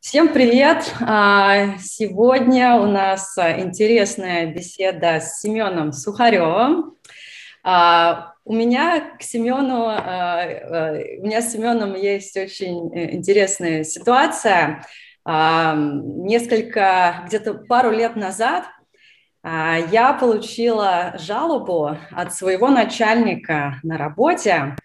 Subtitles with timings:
[0.00, 0.94] Всем привет!
[1.00, 6.94] А, сегодня у нас интересная беседа с Семеном Сухаревым.
[7.64, 10.44] А, у меня к Семену, а,
[11.20, 14.84] у меня с Семеном есть очень э, интересная ситуация.
[15.24, 18.64] Несколько, где-то пару лет назад
[19.42, 24.76] я получила жалобу от своего начальника на работе,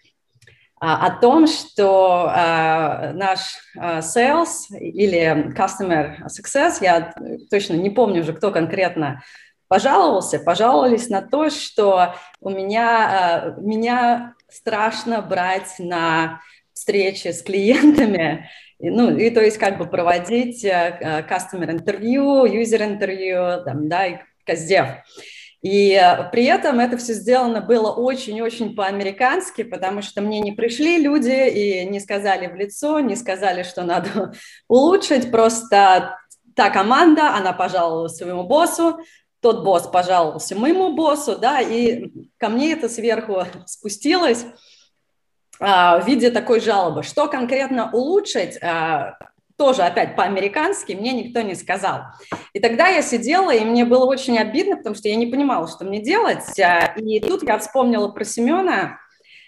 [0.79, 7.13] о том, что э, наш э, sales или customer success, я
[7.49, 9.23] точно не помню уже, кто конкретно
[9.67, 16.41] пожаловался, пожаловались на то, что у меня, меня страшно брать на
[16.73, 23.87] встречи с клиентами, ну, и то есть как бы проводить customer интервью, user интервью, там,
[23.87, 24.87] да, и каздев.
[25.65, 30.99] И э, при этом это все сделано было очень-очень по-американски, потому что мне не пришли
[30.99, 34.33] люди и не сказали в лицо, не сказали, что надо
[34.67, 35.31] улучшить.
[35.31, 36.19] Просто
[36.55, 38.99] та команда, она пожаловалась своему боссу,
[39.39, 44.45] тот босс пожаловался моему боссу, да, и ко мне это сверху спустилось
[45.59, 47.01] а, в виде такой жалобы.
[47.01, 48.59] Что конкретно улучшить?
[49.57, 52.01] Тоже опять по-американски, мне никто не сказал.
[52.51, 55.85] И тогда я сидела, и мне было очень обидно, потому что я не понимала, что
[55.85, 56.59] мне делать.
[56.59, 58.99] А, и тут я вспомнила про Семена,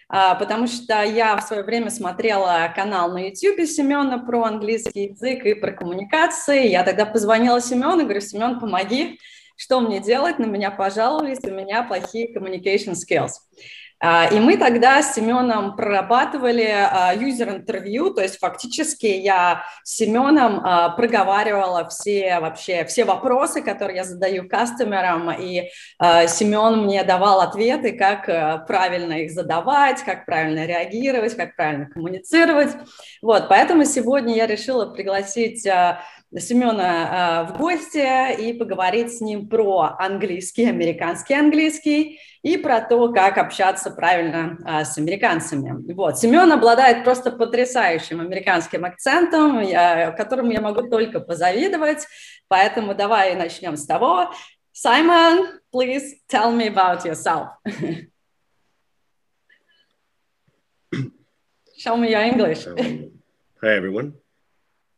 [0.08, 5.46] а, потому что я в свое время смотрела канал на YouTube Семена про английский язык
[5.46, 6.68] и про коммуникации.
[6.68, 9.20] Я тогда позвонила Семену, говорю, Семен, помоги,
[9.58, 10.40] что мне делать?
[10.40, 13.32] На меня пожаловались, у меня плохие communication skills.
[14.00, 20.90] А, и мы тогда с Семеном прорабатывали юзер-интервью, то есть фактически я с Семеном а,
[20.90, 27.94] проговаривала все вообще все вопросы, которые я задаю кастомерам, и а, Семен мне давал ответы,
[27.94, 32.76] как правильно их задавать, как правильно реагировать, как правильно коммуницировать.
[33.22, 35.68] Вот, поэтому сегодня я решила пригласить
[36.36, 43.38] Семена в гости и поговорить с ним про английский, американский английский, и про то, как
[43.38, 45.94] общаться правильно а, с американцами.
[45.94, 46.18] Вот.
[46.20, 52.08] Семен обладает просто потрясающим американским акцентом, я, которому я могу только позавидовать,
[52.48, 54.32] поэтому давай начнем с того.
[54.74, 57.50] Simon, please tell me about yourself.
[61.78, 62.66] Show me your English.
[62.66, 64.14] hi, everyone.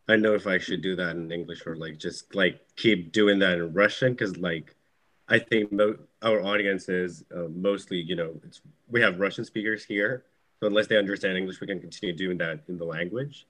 [0.09, 3.39] I know if I should do that in English or like just like keep doing
[3.39, 4.75] that in Russian because like
[5.29, 8.39] I think mo- our audience is uh, mostly, you know,
[8.89, 10.25] we have Russian speakers here.
[10.61, 13.47] So unless they understand English, we can continue doing that in the language.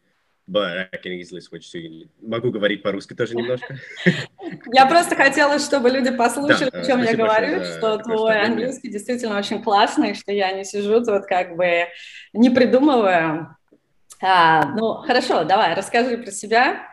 [0.47, 2.07] But I can easily switch to...
[2.21, 3.79] Могу говорить по-русски тоже немножко?
[4.73, 9.39] Я просто хотела, чтобы люди послушали, да, о чем я говорю, что твой английский действительно
[9.39, 11.87] очень классный, что я не сижу тут как бы
[12.35, 13.57] не придумывая.
[14.22, 16.90] А, ну, хорошо, давай, расскажи про себя.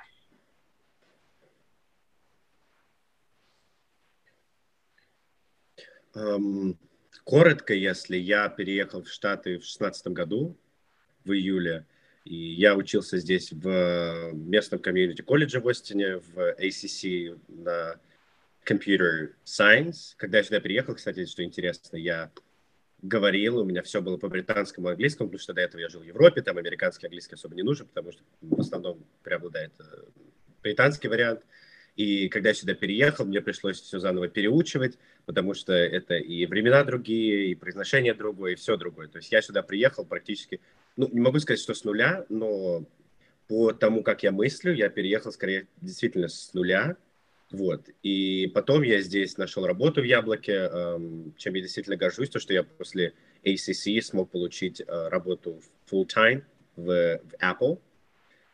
[6.14, 6.78] Эм,
[7.24, 10.56] коротко, если я переехал в Штаты в 2016 году,
[11.24, 11.84] в июле,
[12.24, 18.00] и я учился здесь в местном комьюнити-колледже в Остине, в ACC на
[18.64, 20.14] Computer Science.
[20.16, 22.30] Когда я сюда переехал, кстати, что интересно, я
[23.06, 26.04] говорил, у меня все было по британскому английскому, потому что до этого я жил в
[26.04, 29.84] Европе, там американский английский особо не нужен, потому что в основном преобладает э,
[30.62, 31.42] британский вариант.
[31.94, 36.84] И когда я сюда переехал, мне пришлось все заново переучивать, потому что это и времена
[36.84, 39.08] другие, и произношение другое, и все другое.
[39.08, 40.60] То есть я сюда приехал практически,
[40.96, 42.84] ну, не могу сказать, что с нуля, но
[43.48, 46.96] по тому, как я мыслю, я переехал скорее действительно с нуля.
[47.50, 47.88] Вот.
[48.02, 52.52] И потом я здесь нашел работу в Яблоке, эм, чем я действительно горжусь, то, что
[52.52, 53.14] я после
[53.44, 56.42] ACC смог получить э, работу full-time
[56.76, 57.78] в, в Apple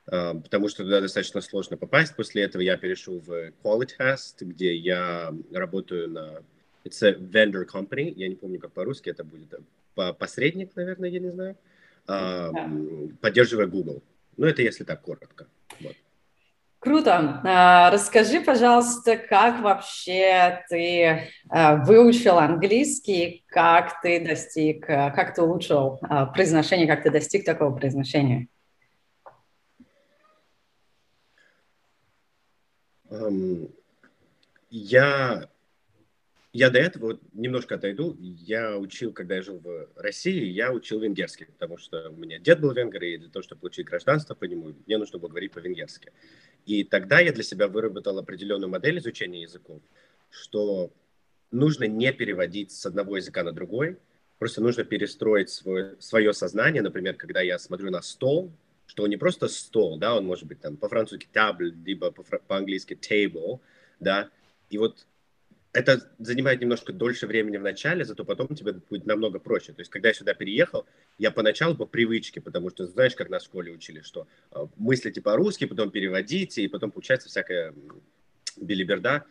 [0.04, 2.16] потому что туда достаточно сложно попасть.
[2.16, 6.42] После этого я перешел в Quality Test, где я работаю на...
[6.84, 9.54] It's a vendor company, я не помню, как по-русски это будет.
[9.94, 11.56] Посредник, наверное, я не знаю.
[13.20, 14.02] Поддерживая Google.
[14.36, 15.46] Ну, это если так коротко.
[16.82, 17.40] Круто.
[17.44, 25.42] А, расскажи, пожалуйста, как вообще ты а, выучил английский, как ты достиг, а, как ты
[25.42, 26.00] улучшил
[26.34, 28.48] произношение, как ты достиг такого произношения?
[34.68, 35.48] Я,
[36.52, 38.16] я до этого немножко отойду.
[38.18, 42.60] Я учил, когда я жил в России, я учил венгерский, потому что у меня дед
[42.60, 46.10] был венгер, и для того, чтобы получить гражданство по нему, мне нужно было говорить по-венгерски.
[46.66, 49.80] И тогда я для себя выработал определенную модель изучения языков,
[50.30, 50.92] что
[51.50, 53.98] нужно не переводить с одного языка на другой,
[54.38, 56.82] просто нужно перестроить свое, свое сознание.
[56.82, 58.52] Например, когда я смотрю на стол,
[58.86, 63.60] что он не просто стол, да, он может быть там по-французски table, либо по-английски table,
[64.00, 64.30] да,
[64.70, 65.06] и вот
[65.72, 69.72] это занимает немножко дольше времени в начале, зато потом тебе будет намного проще.
[69.72, 70.86] То есть, когда я сюда переехал,
[71.18, 75.22] я поначалу по привычке, потому что знаешь, как нас в школе учили, что э, мыслите
[75.22, 77.74] по-русски, потом переводите, и потом получается всякая
[78.56, 79.24] билиберда.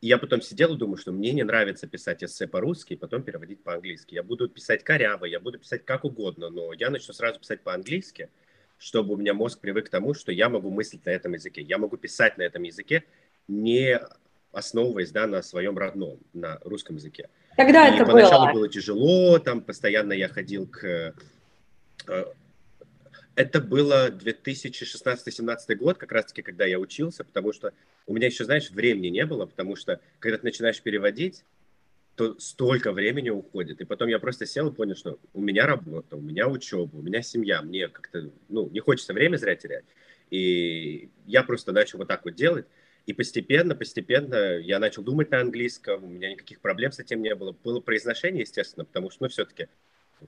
[0.00, 3.22] И я потом сидел и думаю, что мне не нравится писать эссе по-русски и потом
[3.22, 4.14] переводить по-английски.
[4.14, 8.28] Я буду писать коряво, я буду писать как угодно, но я начну сразу писать по-английски,
[8.78, 11.62] чтобы у меня мозг привык к тому, что я могу мыслить на этом языке.
[11.62, 13.02] Я могу писать на этом языке,
[13.48, 13.98] не
[14.54, 17.28] основываясь да, на своем родном, на русском языке.
[17.56, 18.52] Когда и это поначалу было?
[18.52, 21.14] было тяжело, там постоянно я ходил к...
[22.06, 22.24] Э,
[23.36, 27.72] это было 2016-17 год, как раз-таки, когда я учился, потому что
[28.06, 31.44] у меня еще, знаешь, времени не было, потому что, когда ты начинаешь переводить,
[32.14, 33.80] то столько времени уходит.
[33.80, 37.02] И потом я просто сел и понял, что у меня работа, у меня учеба, у
[37.02, 39.84] меня семья, мне как-то, ну, не хочется время зря терять.
[40.30, 42.66] И я просто начал вот так вот делать.
[43.06, 47.34] И постепенно, постепенно я начал думать на английском, у меня никаких проблем с этим не
[47.34, 47.52] было.
[47.52, 49.68] Было произношение, естественно, потому что, ну, все-таки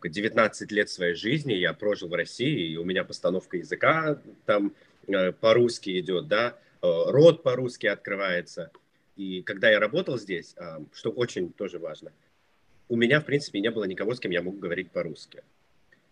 [0.02, 4.74] 19 лет своей жизни я прожил в России, и у меня постановка языка там
[5.06, 8.70] э, по-русски идет, да, э, рот по-русски открывается.
[9.16, 12.12] И когда я работал здесь, э, что очень тоже важно,
[12.88, 15.42] у меня, в принципе, не было никого, с кем я мог говорить по-русски.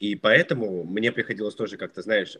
[0.01, 2.37] И поэтому мне приходилось тоже как-то, знаешь,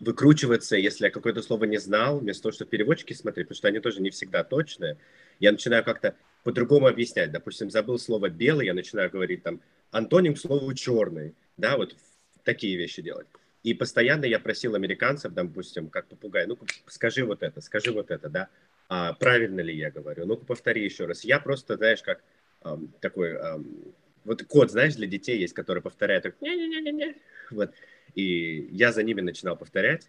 [0.00, 3.80] выкручиваться, если я какое-то слово не знал, вместо того, чтобы переводчики смотреть, потому что они
[3.80, 4.96] тоже не всегда точные,
[5.40, 7.32] я начинаю как-то по-другому объяснять.
[7.32, 9.60] Допустим, забыл слово «белый», я начинаю говорить там
[9.90, 11.96] антоним к слову «черный», да, вот
[12.44, 13.26] такие вещи делать.
[13.62, 18.28] И постоянно я просил американцев, допустим, как попугай, ну скажи вот это, скажи вот это,
[18.28, 18.48] да,
[18.88, 21.24] а правильно ли я говорю, ну-ка повтори еще раз.
[21.24, 22.22] Я просто, знаешь, как
[22.64, 23.94] эм, такой, эм,
[24.24, 27.16] вот код, знаешь, для детей есть, который повторяет, так, не-не-не-не,
[27.50, 27.70] вот.
[28.14, 30.08] И я за ними начинал повторять.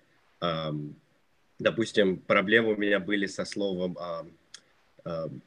[1.60, 3.98] Допустим, проблемы у меня были со словом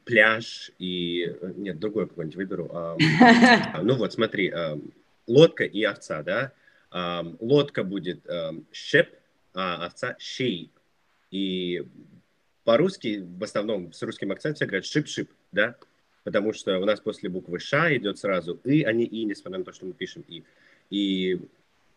[0.04, 1.34] пляж и...
[1.56, 2.70] Нет, другой какой-нибудь выберу.
[3.82, 4.52] Ну вот, смотри,
[5.26, 6.52] лодка и овца, да?
[7.40, 8.24] Лодка будет
[8.72, 9.08] ship,
[9.54, 10.70] а овца sheep.
[11.30, 11.84] И
[12.64, 15.76] по-русски, в основном с русским акцентом, говорят шип-шип, да?
[16.24, 19.64] Потому что у нас после буквы ша идет сразу и, а не и, несмотря на
[19.64, 20.42] то, что мы пишем и.
[20.90, 21.38] И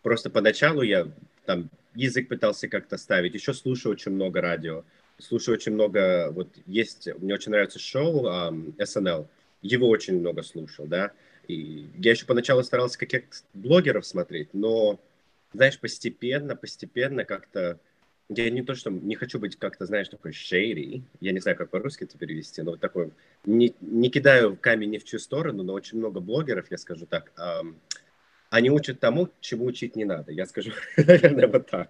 [0.02, 1.08] Просто поначалу я
[1.46, 4.84] там язык пытался как-то ставить, еще слушаю очень много радио,
[5.18, 9.26] слушаю очень много, вот есть, мне очень нравится шоу um, SNL,
[9.60, 11.12] его очень много слушал, да,
[11.46, 14.98] и я еще поначалу старался каких-то блогеров смотреть, но,
[15.52, 17.78] знаешь, постепенно, постепенно как-то,
[18.28, 21.70] я не то, что не хочу быть как-то, знаешь, такой shady, я не знаю, как
[21.70, 23.10] по-русски это перевести, но вот такой,
[23.44, 27.32] не, не кидаю камень ни в чью сторону, но очень много блогеров, я скажу так,
[27.36, 27.74] um,
[28.52, 30.30] они учат тому, чему учить не надо.
[30.30, 31.88] Я скажу, наверное, вот так.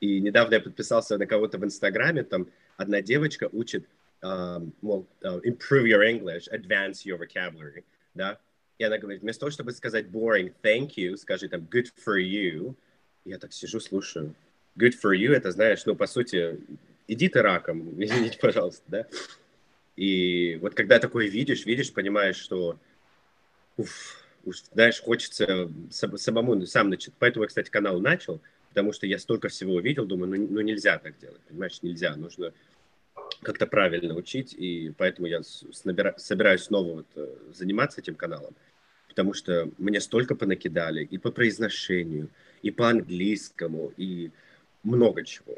[0.00, 2.46] И недавно я подписался на кого-то в Инстаграме, там
[2.78, 3.84] одна девочка учит,
[4.22, 8.40] um, мол, uh, improve your English, advance your vocabulary, да,
[8.78, 12.74] и она говорит, вместо того, чтобы сказать boring thank you, скажи там good for you,
[13.26, 14.34] я так сижу, слушаю.
[14.78, 16.60] Good for you, это, знаешь, ну, по сути,
[17.08, 19.06] иди ты раком, извините, пожалуйста, да.
[19.96, 22.78] И вот когда такое видишь, видишь, понимаешь, что
[23.76, 27.14] уф, уж, знаешь, хочется самому сам начать.
[27.18, 28.40] Поэтому я, кстати, канал начал,
[28.70, 32.52] потому что я столько всего увидел, думаю, ну, ну нельзя так делать, понимаешь, нельзя, нужно
[33.42, 35.40] как-то правильно учить, и поэтому я
[35.84, 38.54] набира, собираюсь снова вот э, заниматься этим каналом,
[39.08, 42.28] потому что мне столько понакидали и по произношению,
[42.62, 44.30] и по английскому, и
[44.82, 45.56] много чего.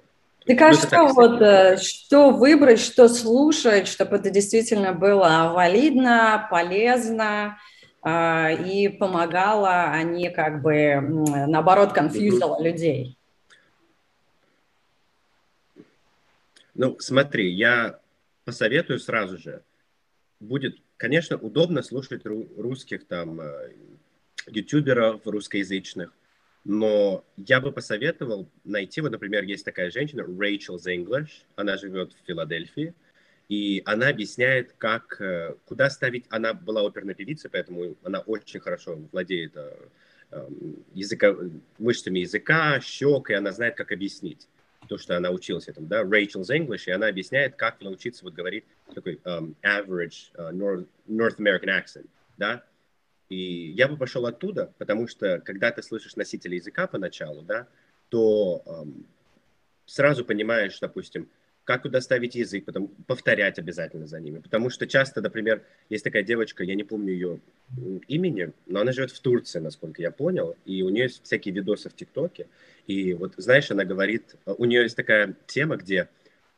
[0.49, 6.49] А ну, что, так, вот, э, что выбрать, что слушать, чтобы это действительно было валидно,
[6.51, 7.59] полезно,
[8.05, 11.01] и помогала, а не как бы,
[11.47, 12.65] наоборот, конфьюзила mm-hmm.
[12.65, 13.19] людей.
[16.75, 18.01] Ну, смотри, я
[18.45, 19.63] посоветую сразу же.
[20.41, 23.73] Будет, конечно, удобно слушать русских там э,
[24.47, 26.13] ютуберов русскоязычных,
[26.65, 32.27] но я бы посоветовал найти, вот, например, есть такая женщина, Rachel English, она живет в
[32.27, 32.95] Филадельфии,
[33.53, 36.25] и она объясняет, как, э, куда ставить.
[36.31, 39.89] Она была оперной певицей, поэтому она очень хорошо владеет э,
[40.31, 41.37] эм, языка,
[41.79, 44.49] мышцами языка, щек, и она знает, как объяснить
[44.89, 48.65] то, что она училась этому, да, Rachel's English, и она объясняет, как научиться вот говорить
[48.95, 52.65] такой um, average uh, North, North American accent, да,
[53.29, 57.69] и я бы пошел оттуда, потому что, когда ты слышишь носителя языка поначалу, да,
[58.09, 59.05] то um,
[59.85, 61.29] сразу понимаешь, допустим,
[61.65, 64.39] как куда ставить язык, потом повторять обязательно за ними.
[64.39, 67.41] Потому что часто, например, есть такая девочка, я не помню ее
[68.09, 71.89] имени, но она живет в Турции, насколько я понял, и у нее есть всякие видосы
[71.89, 72.49] в ТикТоке.
[72.87, 76.09] И вот, знаешь, она говорит, у нее есть такая тема, где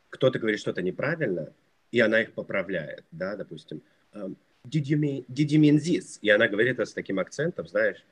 [0.08, 1.52] кто-то говорит что-то неправильно,
[1.92, 3.82] и она их поправляет, да, допустим.
[4.14, 6.18] Um, did you mean, did you mean this?
[6.22, 8.02] И она говорит это с таким акцентом, знаешь,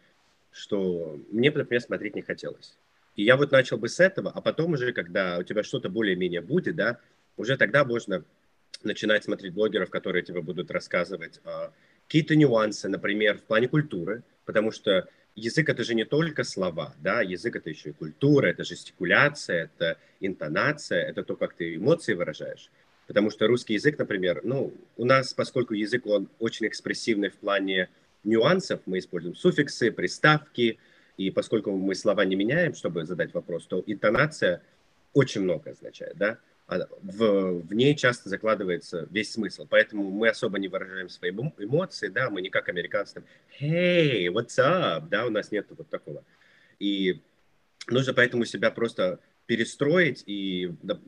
[0.50, 2.76] что мне, например, смотреть не хотелось.
[3.16, 6.40] И я вот начал бы с этого, а потом уже, когда у тебя что-то более-менее
[6.40, 6.98] будет, да,
[7.36, 8.24] уже тогда можно
[8.82, 11.68] начинать смотреть блогеров, которые тебе будут рассказывать э,
[12.06, 17.22] какие-то нюансы, например, в плане культуры, потому что язык это же не только слова, да,
[17.22, 22.70] язык это еще и культура, это жестикуляция, это интонация, это то, как ты эмоции выражаешь.
[23.06, 27.88] Потому что русский язык, например, ну, у нас, поскольку язык, он очень экспрессивный в плане
[28.24, 30.78] нюансов, мы используем суффиксы, приставки,
[31.26, 34.62] и поскольку мы слова не меняем, чтобы задать вопрос, то интонация
[35.12, 36.38] очень много означает, да?
[36.66, 39.66] А в, в ней часто закладывается весь смысл.
[39.68, 43.24] Поэтому мы особо не выражаем свои эмоции, да, мы не как американцы, там,
[43.60, 46.24] hey, what's up, да, у нас нет вот такого.
[46.78, 47.20] И
[47.88, 50.98] нужно поэтому себя просто перестроить и да,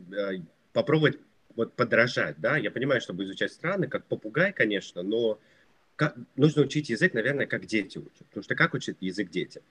[0.72, 1.18] попробовать
[1.56, 2.56] вот подражать, да.
[2.56, 5.38] Я понимаю, чтобы изучать страны, как попугай, конечно, но
[5.96, 8.26] как, нужно учить язык, наверное, как дети учат.
[8.28, 9.62] Потому что как учат язык дети?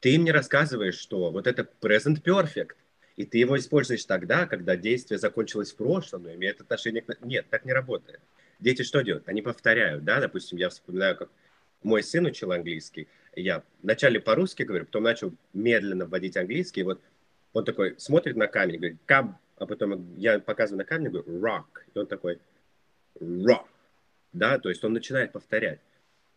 [0.00, 2.76] Ты им не рассказываешь, что вот это present perfect,
[3.16, 7.20] и ты его используешь тогда, когда действие закончилось в прошлом, но имеет отношение к...
[7.20, 8.20] Нет, так не работает.
[8.60, 9.28] Дети что делают?
[9.28, 11.28] Они повторяют, да, допустим, я вспоминаю, как
[11.82, 17.00] мой сын учил английский, я вначале по-русски говорю, потом начал медленно вводить английский, и вот
[17.52, 21.82] он такой смотрит на камень, говорит, кам, а потом я показываю на камень, говорю, rock,
[21.92, 22.38] и он такой,
[23.20, 23.66] rock,
[24.32, 25.80] да, то есть он начинает повторять.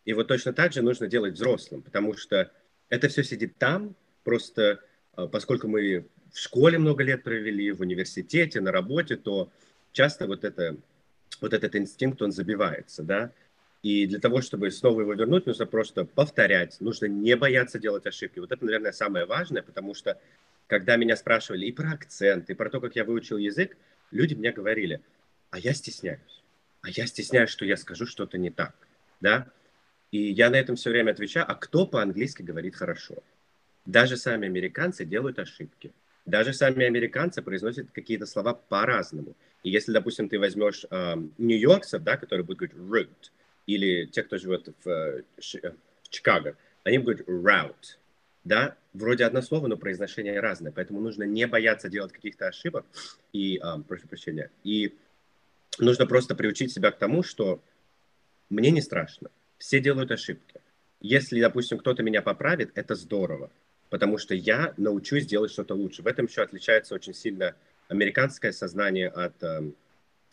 [0.04, 2.50] И вот точно так же нужно делать взрослым, потому что
[2.92, 4.80] это все сидит там, просто
[5.14, 9.50] а, поскольку мы в школе много лет провели, в университете, на работе, то
[9.92, 10.76] часто вот, это,
[11.40, 13.32] вот этот инстинкт, он забивается, да,
[13.82, 18.38] и для того, чтобы снова его вернуть, нужно просто повторять, нужно не бояться делать ошибки.
[18.38, 20.20] Вот это, наверное, самое важное, потому что
[20.66, 23.74] когда меня спрашивали и про акцент, и про то, как я выучил язык,
[24.10, 25.00] люди мне говорили,
[25.50, 26.42] а я стесняюсь,
[26.82, 28.74] а я стесняюсь, что я скажу что-то не так,
[29.22, 29.48] да,
[30.12, 33.16] и я на этом все время отвечаю, а кто по-английски говорит хорошо?
[33.86, 35.90] Даже сами американцы делают ошибки.
[36.26, 39.34] Даже сами американцы произносят какие-то слова по-разному.
[39.64, 43.30] И если, допустим, ты возьмешь э, нью-йоркцев, да, которые будут говорить route,
[43.66, 47.96] или те, кто живет в, э, в Чикаго, они будут route,
[48.44, 52.84] да, вроде одно слово, но произношение разное, поэтому нужно не бояться делать каких-то ошибок
[53.32, 54.94] и, э, прошу прощения, и
[55.78, 57.60] нужно просто приучить себя к тому, что
[58.50, 59.30] мне не страшно,
[59.62, 60.60] все делают ошибки.
[61.00, 63.48] Если, допустим, кто-то меня поправит, это здорово,
[63.90, 66.02] потому что я научусь делать что-то лучше.
[66.02, 67.54] В этом еще отличается очень сильно
[67.86, 69.76] американское сознание от, эм,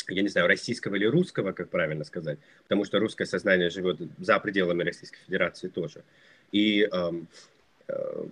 [0.07, 4.39] я не знаю, российского или русского, как правильно сказать, потому что русское сознание живет за
[4.39, 6.03] пределами Российской Федерации тоже.
[6.51, 7.11] И э,
[7.87, 8.25] э,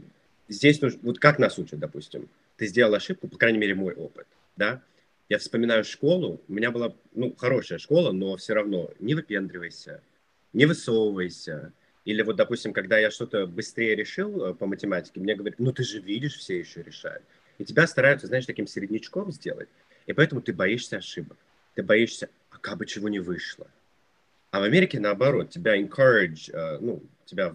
[0.47, 4.25] здесь нужно, вот как нас учат, допустим, ты сделал ошибку, по крайней мере, мой опыт,
[4.55, 4.81] да,
[5.29, 10.01] я вспоминаю школу, у меня была, ну, хорошая школа, но все равно не выпендривайся,
[10.57, 11.71] не высовывайся.
[12.03, 15.83] Или вот, допустим, когда я что-то быстрее решил э, по математике, мне говорят, ну ты
[15.83, 17.23] же видишь, все еще решают.
[17.59, 19.69] И тебя стараются, знаешь, таким середнячком сделать.
[20.07, 21.37] И поэтому ты боишься ошибок.
[21.75, 23.67] Ты боишься, а как бы чего не вышло.
[24.49, 27.53] А в Америке наоборот, тебя encourage, э, ну, тебя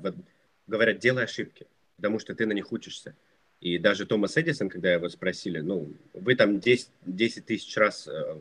[0.68, 1.66] говорят, делай ошибки,
[1.96, 3.16] потому что ты на них учишься.
[3.60, 8.40] И даже Томас Эдисон, когда его спросили, ну, вы там 10, 10 тысяч раз э,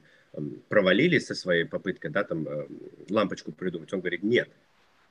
[0.69, 2.67] провалились со своей попыткой, да, там, э,
[3.09, 3.91] лампочку придумать.
[3.93, 4.49] Он говорит, нет,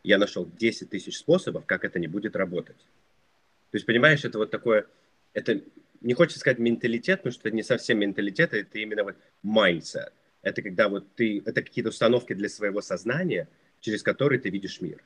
[0.02, 2.78] я нашел 10 тысяч способов, как это не будет работать.
[3.70, 4.86] То есть, понимаешь, это вот такое,
[5.34, 5.60] это,
[6.00, 10.12] не хочется сказать менталитет, потому что это не совсем менталитет, это именно вот mindset.
[10.42, 13.46] Это когда вот ты, это какие-то установки для своего сознания,
[13.80, 15.02] через которые ты видишь мир.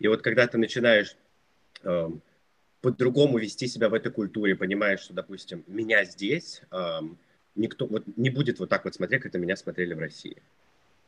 [0.00, 1.16] И вот когда ты начинаешь
[1.82, 2.20] эм,
[2.80, 7.16] по-другому вести себя в этой культуре, понимаешь, что, допустим, меня здесь эм,
[7.54, 10.36] никто вот не будет вот так вот смотреть, как на меня смотрели в России.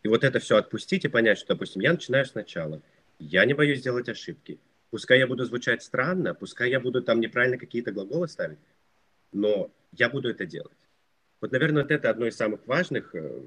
[0.02, 2.80] И вот это все отпустить и понять, что, допустим, я начинаю сначала.
[3.18, 4.58] Я не боюсь делать ошибки.
[4.90, 8.58] Пускай я буду звучать странно, пускай я буду там неправильно какие-то глаголы ставить,
[9.32, 10.76] но я буду это делать.
[11.40, 13.42] Вот, наверное, вот это одно из самых важных э,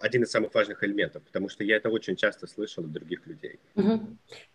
[0.00, 3.58] один из самых важных элементов, потому что я это очень часто слышал от других людей.
[3.74, 4.00] Угу.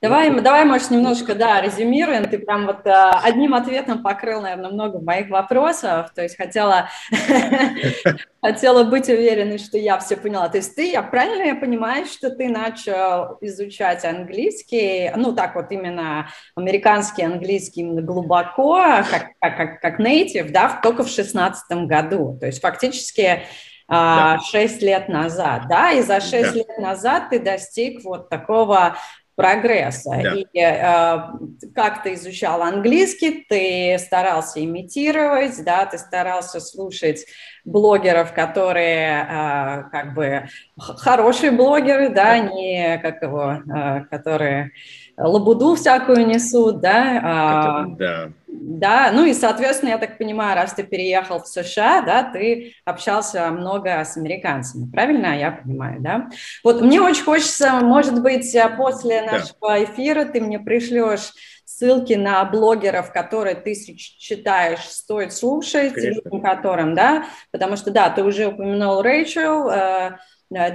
[0.01, 2.29] Давай, давай, может, немножко, да, резюмируем.
[2.29, 6.11] Ты прям вот э, одним ответом покрыл, наверное, много моих вопросов.
[6.13, 6.89] То есть хотела,
[8.41, 10.49] хотела быть уверенной, что я все поняла.
[10.49, 15.71] То есть ты, я правильно я понимаю, что ты начал изучать английский, ну так вот
[15.71, 18.77] именно американский английский именно глубоко,
[19.09, 22.37] как, как, как, как native, да, только в шестнадцатом году.
[22.39, 23.43] То есть фактически
[23.87, 24.39] да.
[24.39, 26.51] 6 лет назад, да, и за 6 да.
[26.51, 28.95] лет назад ты достиг вот такого
[29.35, 30.11] прогресса.
[30.21, 30.33] Да.
[30.35, 37.25] И э, как ты изучал английский, ты старался имитировать, да, ты старался слушать
[37.65, 40.47] блогеров, которые э, как бы
[40.77, 44.71] хорошие блогеры, да, не как его, э, которые
[45.17, 47.21] лабуду всякую несут, да.
[47.23, 48.29] А, да.
[48.65, 53.51] Да, ну и, соответственно, я так понимаю, раз ты переехал в США, да, ты общался
[53.51, 56.29] много с американцами, правильно я понимаю, да?
[56.63, 59.83] Вот мне очень хочется, может быть, после нашего да.
[59.83, 61.33] эфира ты мне пришлешь
[61.65, 65.93] ссылки на блогеров, которые ты считаешь стоит слушать,
[66.41, 70.17] которым, да, потому что, да, ты уже упомянул Рэйчел, э, Э,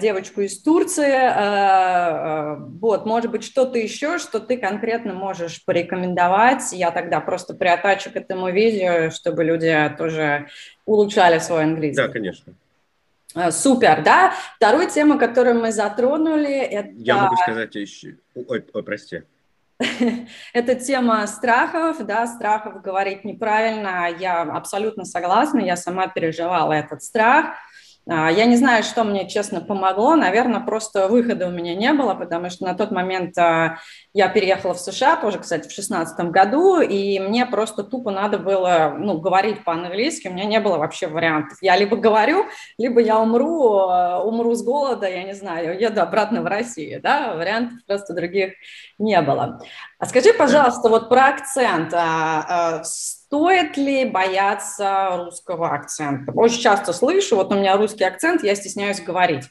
[0.01, 1.13] девочку из Турции.
[1.13, 6.73] Э, э, вот, может быть, что-то еще, что ты конкретно можешь порекомендовать.
[6.73, 10.49] Я тогда просто приотачу к этому видео, чтобы люди тоже
[10.85, 12.03] улучшали свой английский.
[12.03, 12.53] Да, конечно.
[13.51, 14.33] Супер, да.
[14.57, 16.91] Вторую тему, которую мы затронули, это...
[16.97, 18.17] Я могу сказать еще...
[18.35, 19.23] Ой, ой прости.
[20.53, 24.09] Это тема страхов, да, страхов говорить неправильно.
[24.19, 27.55] Я абсолютно согласна, я сама переживала этот страх.
[28.11, 30.17] А, я не знаю, что мне, честно, помогло.
[30.17, 33.79] Наверное, просто выхода у меня не было, потому что на тот момент а,
[34.15, 38.95] я переехала в США, тоже, кстати, в 2016 году, и мне просто тупо надо было
[38.99, 40.29] ну, говорить по-английски.
[40.29, 41.59] У меня не было вообще вариантов.
[41.61, 42.47] Я либо говорю,
[42.79, 47.03] либо я умру, а, умру с голода, я не знаю, еду обратно в Россию.
[47.03, 47.35] Да?
[47.35, 48.55] Вариантов просто других
[48.99, 49.61] не было.
[49.99, 51.93] А скажи, пожалуйста, вот про акцент.
[53.29, 56.33] Стоит ли бояться русского акцента?
[56.33, 59.45] Очень часто слышу, вот у меня русский акцент, я стесняюсь говорить.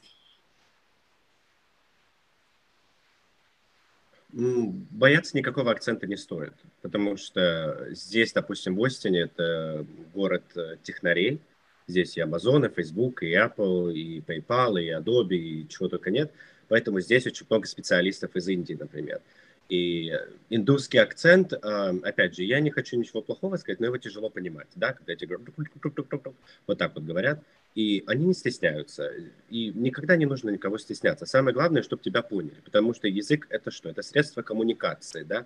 [4.32, 11.40] Бояться никакого акцента не стоит, потому что здесь, допустим, в Остине это город э, технарей,
[11.86, 16.32] здесь и Amazon, и Facebook, и Apple, и PayPal, и Adobe, и чего только нет,
[16.68, 19.22] поэтому здесь очень много специалистов из Индии, например.
[19.70, 20.14] И
[20.50, 24.94] индусский акцент, опять же, я не хочу ничего плохого сказать, но его тяжело понимать, да,
[24.94, 27.44] когда эти вот так вот говорят,
[27.76, 29.12] и они не стесняются,
[29.50, 31.26] и никогда не нужно никого стесняться.
[31.26, 33.90] Самое главное, чтобы тебя поняли, потому что язык это что?
[33.90, 35.46] Это средство коммуникации, да,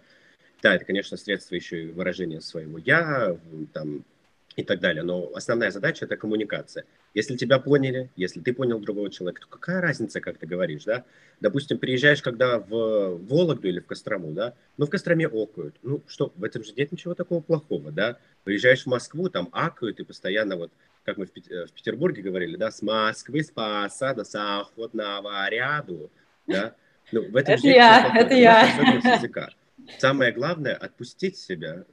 [0.61, 3.35] да, это, конечно, средство еще и выражения своего «я»,
[3.73, 4.05] там,
[4.55, 5.01] и так далее.
[5.01, 6.85] Но основная задача– это коммуникация.
[7.13, 11.03] Если тебя поняли, если ты понял другого человека, то какая разница, как ты говоришь, да?
[11.41, 14.53] Допустим, приезжаешь когда в Вологду или в Кострому, да?
[14.77, 15.75] Ну, в Костроме окают.
[15.83, 18.17] Ну, что, в этом же нет ничего такого плохого, да?
[18.45, 20.71] Приезжаешь в Москву, там акают, и постоянно вот,
[21.03, 26.09] как мы в, в Петербурге говорили, да, с Москвы, с Посада, с охотного ряду,
[26.47, 26.75] да?
[27.11, 29.15] Ну, в этом это я, это я.
[29.15, 29.49] Языка.
[29.97, 31.83] Самое главное– отпустить себя,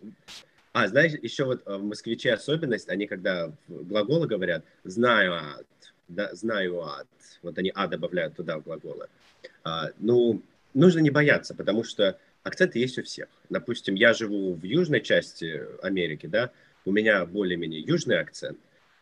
[0.79, 5.67] а, знаешь, еще вот э, в москвиче особенность, они когда глаголы говорят «знаю от»,
[6.07, 7.09] да, «знаю от»,
[7.43, 9.09] вот они «а» добавляют туда в глаголы.
[9.65, 10.41] А, ну,
[10.75, 13.27] нужно не бояться, потому что акценты есть у всех.
[13.51, 16.53] Допустим, я живу в южной части Америки, да,
[16.85, 18.59] у меня более-менее южный акцент,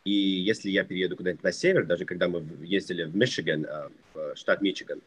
[0.07, 4.35] и если я перееду куда-нибудь на север, даже когда мы ездили в Мичиган, э, в
[4.35, 5.03] штат Мичиган,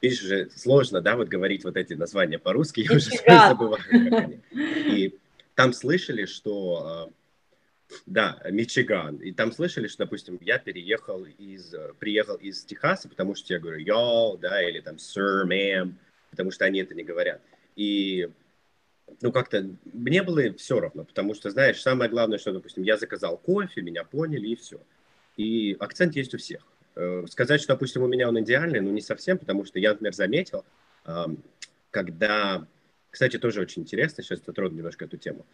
[0.00, 3.10] видишь, же сложно, да, вот говорить вот эти названия по-русски, я уже
[3.48, 4.40] забываю, как они.
[4.52, 5.18] И
[5.54, 7.12] там слышали, что э,
[8.06, 9.16] да, Мичиган.
[9.16, 13.84] И там слышали, что, допустим, я переехал из, приехал из Техаса, потому что я говорю
[13.84, 15.94] yo, да, или там sir, ma'am,
[16.30, 17.40] потому что они это не говорят.
[17.76, 18.28] И,
[19.20, 23.36] ну, как-то мне было все равно, потому что, знаешь, самое главное, что, допустим, я заказал
[23.36, 24.80] кофе, меня поняли, и все.
[25.36, 26.66] И акцент есть у всех.
[26.94, 30.14] Э, сказать, что, допустим, у меня он идеальный, ну, не совсем, потому что я, например,
[30.14, 30.64] заметил,
[31.90, 32.66] когда
[33.12, 35.44] кстати, тоже очень интересно, сейчас затрону немножко эту тему.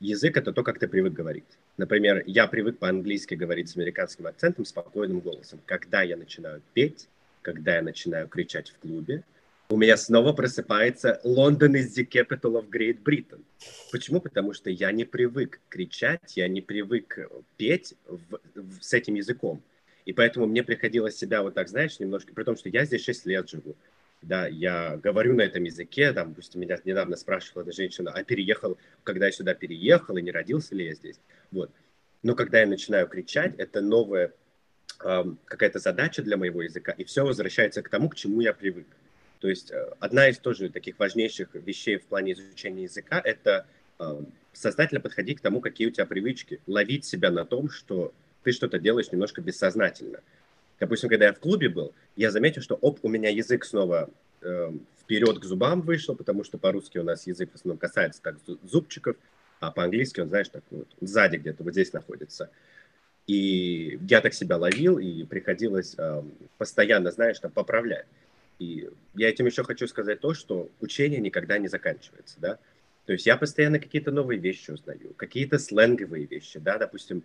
[0.00, 1.44] Язык– это то, как ты привык говорить.
[1.76, 5.60] Например, я привык по-английски говорить с американским акцентом, спокойным голосом.
[5.66, 7.06] Когда я начинаю петь,
[7.42, 9.24] когда я начинаю кричать в клубе,
[9.68, 13.42] у меня снова просыпается Лондон is the capital of Great Britain.
[13.92, 14.22] Почему?
[14.22, 17.18] Потому что я не привык кричать, я не привык
[17.58, 19.62] петь в, в, с этим языком.
[20.06, 23.26] И поэтому мне приходилось себя вот так, знаешь, немножко, при том, что я здесь 6
[23.26, 23.76] лет живу
[24.24, 28.78] да, я говорю на этом языке, там, допустим, меня недавно спрашивала эта женщина, а переехал,
[29.02, 31.70] когда я сюда переехал, и не родился ли я здесь, вот.
[32.22, 34.32] Но когда я начинаю кричать, это новая
[35.04, 38.86] э, какая-то задача для моего языка, и все возвращается к тому, к чему я привык.
[39.40, 43.66] То есть э, одна из тоже таких важнейших вещей в плане изучения языка– это
[43.98, 44.20] э,
[44.54, 48.78] сознательно подходить к тому, какие у тебя привычки, ловить себя на том, что ты что-то
[48.78, 50.20] делаешь немножко бессознательно–
[50.80, 54.10] Допустим, когда я в клубе был, я заметил, что оп, у меня язык снова
[54.42, 58.36] э, вперед к зубам вышел, потому что по-русски у нас язык в основном касается так
[58.62, 59.16] зубчиков,
[59.60, 62.50] а по-английски он, знаешь, так вот сзади где-то, вот здесь находится.
[63.26, 66.22] И я так себя ловил, и приходилось э,
[66.58, 68.06] постоянно, знаешь, там, поправлять.
[68.58, 72.58] И я этим еще хочу сказать то, что учение никогда не заканчивается, да.
[73.06, 77.22] То есть я постоянно какие-то новые вещи узнаю, какие-то сленговые вещи, да, допустим,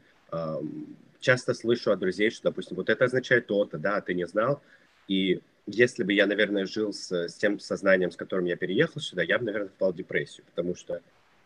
[1.20, 4.62] часто слышу от друзей, что, допустим, вот это означает то-то, да, а ты не знал.
[5.08, 9.24] И если бы я, наверное, жил с, с тем сознанием, с которым я переехал сюда,
[9.24, 11.02] я бы, наверное, впал в депрессию, потому что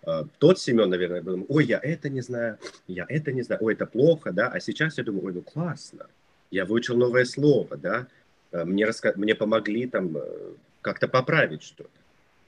[0.05, 3.73] э, тот Семен, наверное, был, ой, я это не знаю, я это не знаю, ой,
[3.73, 6.07] это плохо, да, а сейчас я думаю, ой, ну классно,
[6.51, 8.07] я выучил новое слово, да,
[8.51, 9.13] э, мне, раска...
[9.15, 11.89] мне помогли там э, как-то поправить что-то.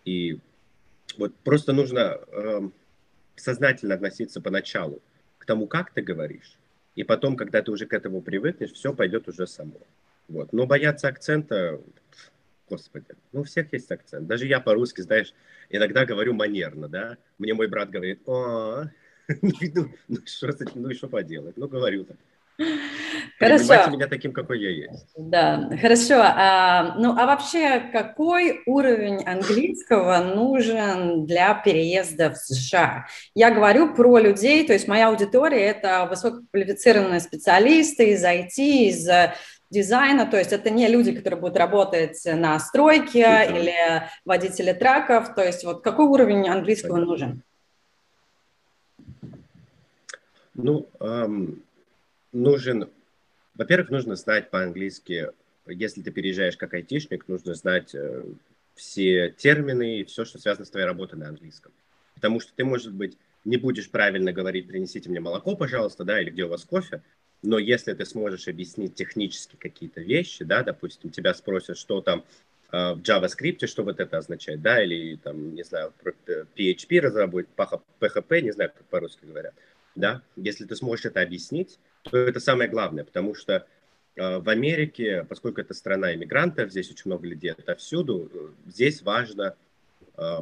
[0.06, 0.40] И
[1.18, 2.62] вот просто нужно э,
[3.36, 5.02] сознательно относиться поначалу
[5.46, 6.58] тому, как ты говоришь,
[6.96, 9.80] и потом, когда ты уже к этому привыкнешь, все пойдет уже само.
[10.28, 10.54] Вот.
[10.54, 11.80] Но бояться акцента,
[12.70, 14.28] господи, ну у всех есть акцент.
[14.28, 15.34] Даже я по-русски, знаешь,
[15.70, 17.18] иногда говорю манерно, да.
[17.38, 18.86] Мне мой брат говорит, о,
[19.42, 19.52] ну,
[20.08, 20.18] ну
[20.76, 22.18] ну что поделать, ну говорю так.
[23.38, 23.68] Хорошо.
[23.68, 25.08] Принимайте меня таким, какой я есть.
[25.18, 26.22] Да, хорошо.
[26.22, 33.08] А, ну, а вообще, какой уровень английского нужен для переезда в США?
[33.34, 39.10] Я говорю про людей, то есть моя аудитория– это высококвалифицированные специалисты из IT, из
[39.70, 43.60] дизайна, то есть это не люди, которые будут работать на стройке mm-hmm.
[43.60, 47.42] или водители траков, то есть вот какой уровень английского нужен?
[50.54, 51.62] Ну, эм,
[52.32, 52.90] нужен,
[53.56, 55.32] во-первых, нужно знать по-английски,
[55.66, 58.24] если ты переезжаешь как айтишник, нужно знать э,
[58.76, 61.72] все термины и все, что связано с твоей работой на английском.
[62.14, 66.30] Потому что ты, может быть, не будешь правильно говорить, принесите мне молоко, пожалуйста, да, или
[66.30, 67.02] где у вас кофе,
[67.42, 72.26] но если ты сможешь объяснить технически какие-то вещи, да, допустим, тебя спросят, что там
[72.72, 78.42] э, в JavaScript, что вот это означает, да, или там, не знаю, PHP разработать, PHP,
[78.42, 79.54] не знаю, как по-русски говорят,
[79.96, 83.66] да, если ты сможешь это объяснить, то это самое главное, потому что
[84.16, 89.56] э, в Америке, поскольку это страна иммигрантов, здесь очень много людей отовсюду, э, здесь важно
[90.18, 90.40] э,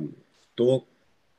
[0.55, 0.85] то,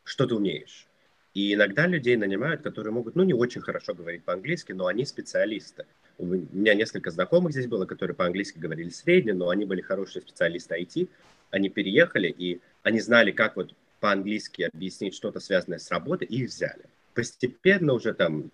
[0.02, 0.86] что ты умеешь.
[1.34, 5.84] И иногда людей нанимают, которые могут, ну, не очень хорошо говорить по-английски, но они специалисты.
[6.16, 10.80] У меня несколько знакомых здесь было, которые по-английски говорили средне, но они были хорошие специалисты
[10.80, 11.08] IT.
[11.50, 16.50] Они переехали, и они знали, как вот по-английски объяснить что-то связанное с работой, и их
[16.50, 16.84] взяли.
[17.14, 18.50] Постепенно уже там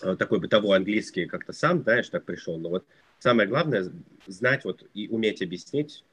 [0.00, 2.58] такой бытовой английский как-то сам, знаешь, так пришел.
[2.58, 2.84] Но вот
[3.18, 3.90] самое главное
[4.26, 6.04] знать вот и уметь объяснить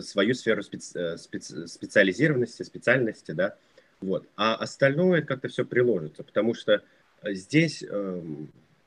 [0.00, 3.56] свою сферу специ, э, специ, специализированности, специальности, да,
[4.00, 4.26] вот.
[4.36, 6.82] А остальное как-то все приложится, потому что
[7.22, 8.22] э, здесь э,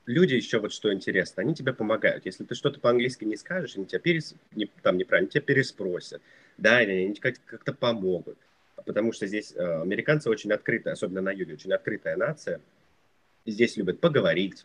[0.06, 2.24] люди еще вот что интересно, они тебе помогают.
[2.24, 6.22] Если ты что-то по-английски не скажешь, они тебя перес, не, там неправильно, тебя переспросят,
[6.56, 8.38] да, или они как- как-то помогут.
[8.84, 12.60] Потому что здесь э, американцы очень открытые, особенно на юге, очень открытая нация.
[13.46, 14.64] Здесь любят поговорить,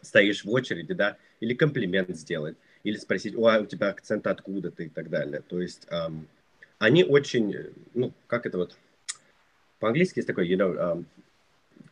[0.00, 4.70] стоишь в очереди, да, или комплимент сделать, или спросить, о, а у тебя акцент откуда
[4.70, 5.42] ты и так далее.
[5.46, 6.28] То есть эм,
[6.78, 8.76] они очень, ну, как это вот,
[9.78, 11.04] по-английски есть такой, you know, um,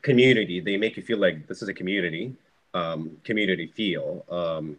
[0.03, 2.35] community, they make you feel like this is a community,
[2.73, 4.25] um, community feel.
[4.29, 4.79] Um,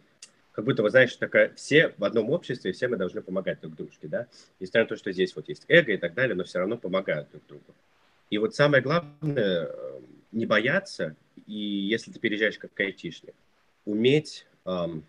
[0.52, 4.06] как будто, вы знаешь, такая, все в одном обществе, все мы должны помогать друг дружке,
[4.06, 4.28] да?
[4.60, 7.28] Несмотря на то, что здесь вот есть эго и так далее, но все равно помогают
[7.32, 7.74] друг другу.
[8.30, 9.68] И вот самое главное,
[10.34, 11.16] не бояться,
[11.46, 13.34] и если ты переезжаешь как айтишник,
[13.84, 15.02] уметь um,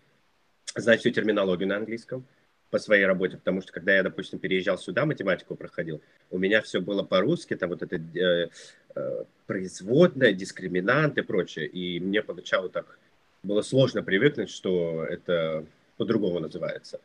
[0.74, 2.26] знать всю терминологию на английском,
[2.70, 6.80] по своей работе, потому что когда я, допустим, переезжал сюда, математику проходил, у меня все
[6.80, 8.48] было по-русски, там вот это э,
[8.94, 12.98] э, производная, дискриминант и прочее, и мне поначалу так
[13.42, 15.64] было сложно привыкнуть, что это
[15.96, 17.00] по-другому называется.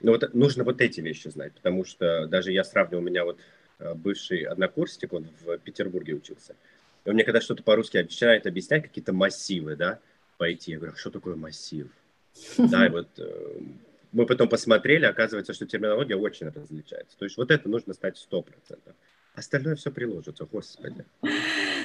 [0.00, 3.38] Но вот нужно вот эти вещи знать, потому что даже я сравниваю, у меня вот
[3.80, 6.54] э, бывший однокурсник, он в Петербурге учился,
[7.04, 9.98] и он мне когда что-то по-русски объясняет, объясняет какие-то массивы, да,
[10.38, 11.88] пойти, я говорю, «А что такое массив?
[12.58, 13.60] Да, и вот э,
[14.12, 17.16] мы потом посмотрели, оказывается, что терминология очень различается.
[17.18, 18.44] То есть вот это нужно стать 100%.
[19.34, 21.04] Остальное все приложится, господи.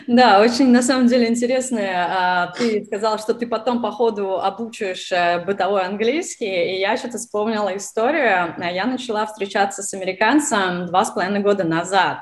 [0.07, 1.79] Да, очень на самом деле интересно.
[1.79, 7.17] А, ты сказал, что ты потом по ходу обучаешь э, бытовой английский, и я что-то
[7.17, 8.55] вспомнила историю.
[8.59, 12.19] Я начала встречаться с американцем два с половиной года назад.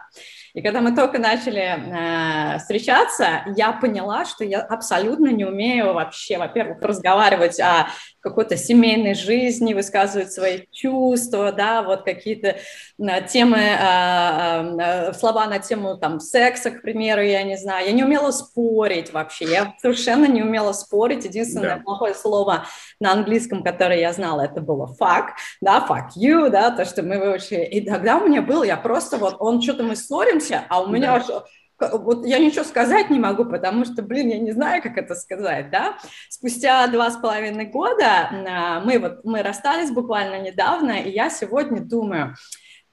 [0.53, 6.37] И когда мы только начали э, встречаться, я поняла, что я абсолютно не умею вообще,
[6.37, 7.87] во-первых, разговаривать о
[8.23, 12.55] какой-то семейной жизни, высказывать свои чувства, да, вот какие-то
[12.97, 17.85] э, темы, э, э, слова на тему там секса, к примеру, я не знаю.
[17.85, 21.25] Я не умела спорить вообще, я совершенно не умела спорить.
[21.25, 21.81] Единственное да.
[21.83, 22.65] плохое слово
[23.01, 27.19] на английском, которое я знала, это было fuck, да, fuck you, да, то, что мы
[27.19, 27.65] выучили.
[27.65, 31.21] И тогда у меня было, я просто вот, он что-то мы ссоримся, а у меня
[31.27, 31.43] да
[31.79, 35.69] вот я ничего сказать не могу, потому что, блин, я не знаю, как это сказать,
[35.69, 35.97] да.
[36.29, 41.81] Спустя два с половиной года а, мы вот мы расстались буквально недавно, и я сегодня
[41.81, 42.35] думаю,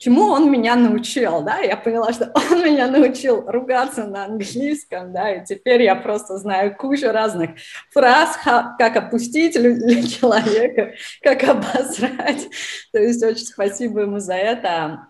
[0.00, 5.30] чему он меня научил, да, я поняла, что он меня научил ругаться на английском, да,
[5.34, 7.50] и теперь я просто знаю кучу разных
[7.92, 9.54] фраз, как опустить
[10.20, 12.48] человека, как обосрать,
[12.92, 15.06] то есть очень спасибо ему за это.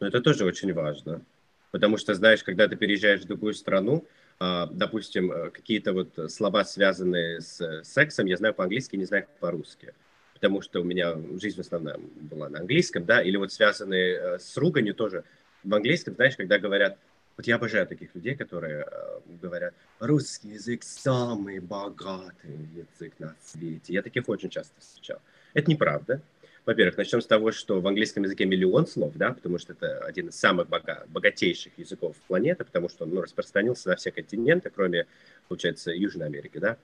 [0.00, 1.22] Но это тоже очень важно,
[1.70, 4.06] потому что, знаешь, когда ты переезжаешь в другую страну,
[4.38, 9.94] а, допустим, э, какие-то вот слова, связанные с сексом, я знаю по-английски, не знаю по-русски,
[10.34, 14.38] потому что у меня жизнь в основном была на английском, да, или вот связанные э,
[14.38, 15.24] с руганью тоже
[15.64, 16.98] в английском, знаешь, когда говорят,
[17.36, 23.92] вот я обожаю таких людей, которые э, говорят, русский язык самый богатый язык на свете.
[23.92, 25.20] Я таких очень часто встречал.
[25.52, 26.20] Это неправда.
[26.66, 30.28] Во-первых, начнем с того, что в английском языке миллион слов, да, потому что это один
[30.28, 35.06] из самых бога- богатейших языков планеты, потому что он ну, распространился на все континенты, кроме,
[35.46, 36.76] получается, Южной Америки, да.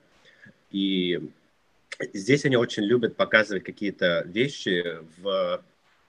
[0.71, 1.19] И
[2.13, 5.61] здесь они очень любят показывать какие-то вещи в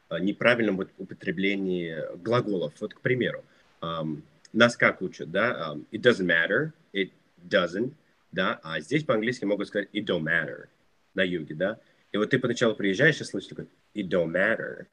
[0.09, 2.75] э, неправильном употреблении глаголов.
[2.79, 3.45] Вот, к примеру,
[3.83, 7.11] um, нас как учат, да, um, it doesn't matter, it
[7.45, 7.91] doesn't,
[8.31, 10.67] да, а здесь по-английски могут сказать it don't matter
[11.15, 11.81] на юге, да,
[12.15, 14.87] и вот ты поначалу приезжаешь и слышишь такой, it don't matter,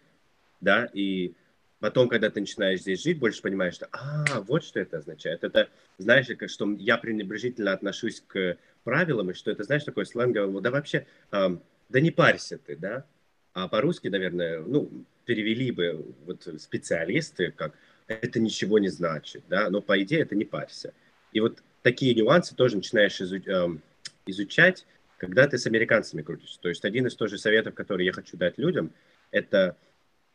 [0.60, 1.34] да, и
[1.80, 5.44] потом, когда ты начинаешь здесь жить, больше понимаешь, что, а, вот что это означает.
[5.44, 10.72] Это, знаешь, что я пренебрежительно отношусь к правилам, и что это, знаешь, такое сленговое, да
[10.72, 13.06] вообще, эм, да не парься ты, да.
[13.54, 14.90] А по-русски, наверное, ну,
[15.26, 17.76] перевели бы вот специалисты, как
[18.08, 20.92] это ничего не значит, да, но по идее это не парься.
[21.34, 23.84] И вот такие нюансы тоже начинаешь изу- эм,
[24.26, 24.88] изучать,
[25.22, 26.60] когда ты с американцами крутишься.
[26.62, 28.92] То есть один из тоже советов, который я хочу дать людям,
[29.30, 29.78] это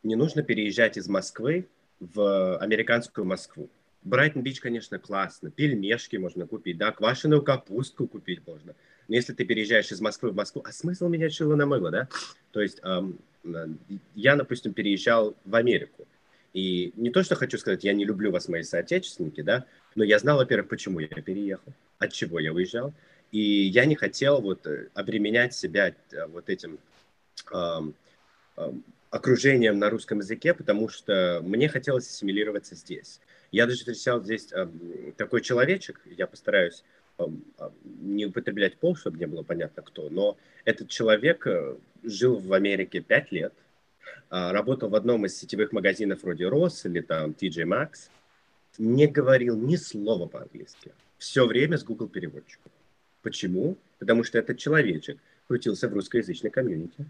[0.01, 1.67] не нужно переезжать из Москвы
[1.99, 3.69] в американскую Москву.
[4.03, 5.51] Брайтон-Бич, конечно, классно.
[5.51, 8.75] Пельмешки можно купить, да, квашеную капустку купить можно.
[9.09, 12.07] Но если ты переезжаешь из Москвы в Москву, а смысл менять шило на мыло, да?
[12.53, 13.19] То есть эм,
[14.15, 16.07] я, допустим, переезжал в Америку.
[16.53, 20.17] И не то, что хочу сказать, я не люблю вас, мои соотечественники, да, но я
[20.17, 22.93] знал, во-первых, почему я переехал, от чего я уезжал.
[23.31, 26.79] И я не хотел вот э, обременять себя э, вот этим
[27.51, 27.93] эм,
[29.09, 33.19] окружением на русском языке, потому что мне хотелось ассимилироваться здесь.
[33.51, 36.83] Я даже встречал здесь эм, такой человечек, я постараюсь
[37.83, 42.99] не употреблять пол, чтобы не было понятно кто, но этот человек э, жил в Америке
[43.01, 43.53] пять лет,
[44.29, 48.09] э, работал в одном из сетевых магазинов вроде Росс или там TJ Maxx,
[48.77, 50.91] не говорил ни слова по-английски.
[51.17, 52.71] Все время с Google переводчиком.
[53.21, 53.77] Почему?
[53.99, 57.05] Потому что этот человечек крутился в русскоязычной комьюнити.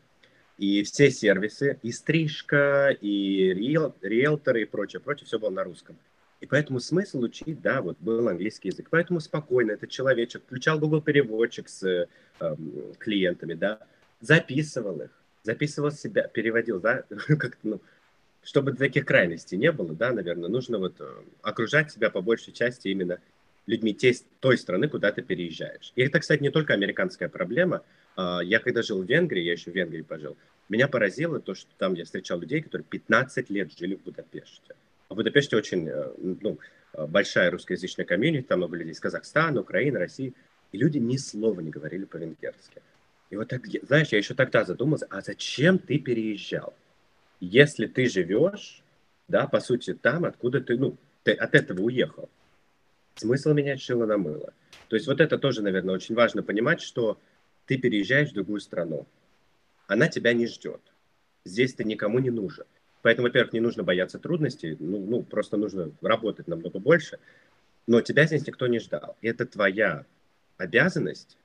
[0.57, 5.97] И все сервисы, и стрижка, и риэл, риэлторы, и прочее, прочее, все было на русском.
[6.39, 8.87] И поэтому смысл учить, да, вот был английский язык.
[8.89, 12.07] Поэтому спокойно этот человечек включал Google переводчик с э,
[12.99, 13.79] клиентами, да,
[14.21, 15.11] записывал их,
[15.43, 17.81] записывал себя, переводил, да, как-то, ну,
[18.43, 21.05] чтобы таких крайностей не было, да, наверное, нужно вот э,
[21.41, 23.19] окружать себя по большей части именно
[23.67, 25.91] людьми те, той страны, куда ты переезжаешь.
[25.95, 27.83] И это, кстати, не только американская проблема.
[28.15, 30.35] А, я когда жил в Венгрии, я еще в Венгрии пожил,
[30.69, 34.75] меня поразило то, что там я встречал людей, которые 15 лет жили в Будапеште.
[35.09, 36.57] В Будапеште очень э, ну,
[36.93, 40.33] большая русскоязычная комьюнити, там много людей из Казахстана, Украины, России,
[40.71, 42.81] и люди ни слова не говорили по-венгерски.
[43.29, 46.73] И вот так, знаешь, я еще тогда задумался, а зачем ты переезжал?
[47.39, 48.81] Если ты живешь,
[49.27, 52.29] да, по сути, там, откуда ты, ну, ты от этого уехал.
[53.17, 54.53] Смысл менять шило на мыло.
[54.89, 57.19] То есть вот это тоже, наверное, очень важно понимать, что
[57.65, 59.07] ты переезжаешь в другую страну.
[59.87, 60.81] Она тебя не ждет.
[61.43, 62.65] Здесь ты никому не нужен.
[63.01, 67.19] Поэтому, во-первых, не нужно бояться трудностей, ну, ну, просто нужно работать намного больше.
[67.87, 69.17] Но тебя здесь никто не ждал.
[69.21, 70.05] И это твоя
[70.57, 71.37] обязанность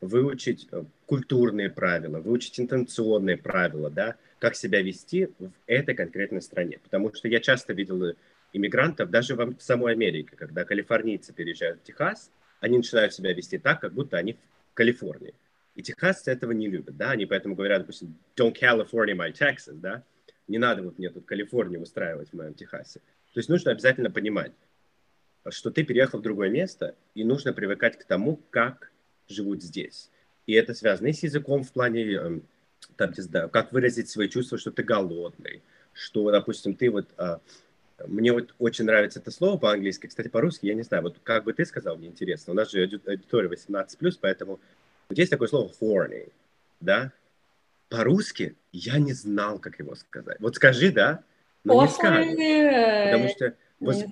[0.00, 6.78] выучить э, культурные правила, выучить интенционные правила, да, как себя вести в этой конкретной стране.
[6.82, 8.14] Потому что я часто видел
[8.52, 13.80] иммигрантов даже в самой Америке, когда калифорнийцы переезжают в Техас, они начинают себя вести так,
[13.80, 14.34] как будто они
[14.70, 15.34] в Калифорнии.
[15.74, 20.04] И техасцы этого не любят, да, они поэтому говорят, допустим, don't California my Texas, да,
[20.46, 23.00] не надо вот мне тут Калифорнию устраивать в моем Техасе.
[23.32, 24.52] То есть нужно обязательно понимать,
[25.48, 28.92] что ты переехал в другое место, и нужно привыкать к тому, как
[29.28, 30.10] живут здесь.
[30.46, 32.42] И это связано и с языком в плане, эм,
[32.96, 35.62] там, знаю, как выразить свои чувства, что ты голодный,
[35.92, 37.40] что, допустим, ты вот а,
[38.06, 40.06] мне вот очень нравится это слово по-английски.
[40.06, 42.52] Кстати, по-русски, я не знаю, вот как бы ты сказал, мне интересно.
[42.52, 44.60] У нас же аудитория 18+, поэтому
[45.08, 46.30] вот есть такое слово horny,
[46.80, 47.12] да?
[47.88, 50.38] По-русски я не знал, как его сказать.
[50.40, 51.22] Вот скажи, да?
[51.64, 52.34] Ну, не скажешь.
[53.10, 53.54] Потому что...
[53.80, 54.04] Воз...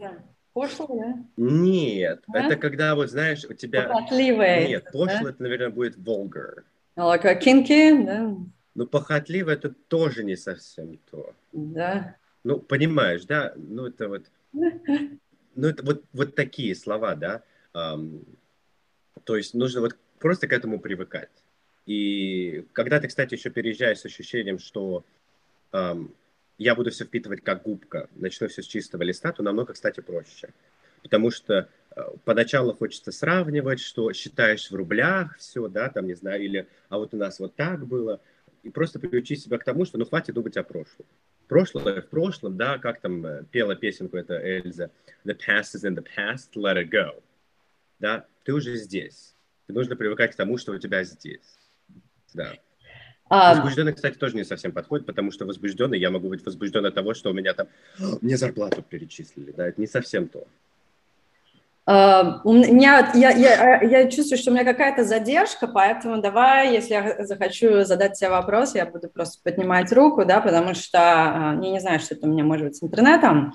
[0.53, 1.25] Пошлый, да?
[1.37, 2.39] Нет, а?
[2.39, 3.85] это когда, вот знаешь, у тебя...
[3.85, 4.69] Похотливый.
[4.69, 5.31] Нет, пошлый, да?
[5.31, 6.65] это, наверное, будет vulgar.
[6.97, 8.37] Like a kinky, да?
[8.75, 11.33] Ну, похотливый, это тоже не совсем то.
[11.53, 12.17] Да.
[12.45, 13.53] Ну, понимаешь, да?
[13.57, 14.27] Ну, это вот...
[14.53, 17.43] Ну, это вот, вот такие слова, да?
[17.75, 18.25] Um,
[19.25, 21.31] то есть нужно вот просто к этому привыкать.
[21.87, 25.05] И когда ты, кстати, еще переезжаешь с ощущением, что
[25.73, 26.15] um,
[26.61, 30.51] я буду все впитывать как губка, начну все с чистого листа, то намного, кстати, проще.
[31.03, 36.45] Потому что э, поначалу хочется сравнивать, что считаешь в рублях все, да, там, не знаю,
[36.45, 38.21] или а вот у нас вот так было,
[38.63, 41.07] и просто приучить себя к тому, что ну хватит думать о прошлом.
[41.51, 44.93] Прошлое в прошлом, да, как там э, пела песенку эта Эльза,
[45.25, 47.21] the past is in the past, let it go.
[47.99, 49.35] Да, ты уже здесь.
[49.67, 51.59] Ты нужно привыкать к тому, что у тебя здесь.
[52.35, 52.53] Да.
[53.29, 56.95] А, возбужденный, кстати, тоже не совсем подходит, потому что возбужденный, я могу быть возбужден от
[56.95, 57.67] того, что у меня там,
[58.21, 60.47] мне зарплату перечислили, да, это не совсем то.
[61.89, 66.93] Uh, у меня, я, я, я чувствую, что у меня какая-то задержка, поэтому давай, если
[66.93, 71.81] я захочу задать тебе вопрос, я буду просто поднимать руку, да, потому что я не
[71.81, 73.55] знаю, что это у меня может быть с интернетом.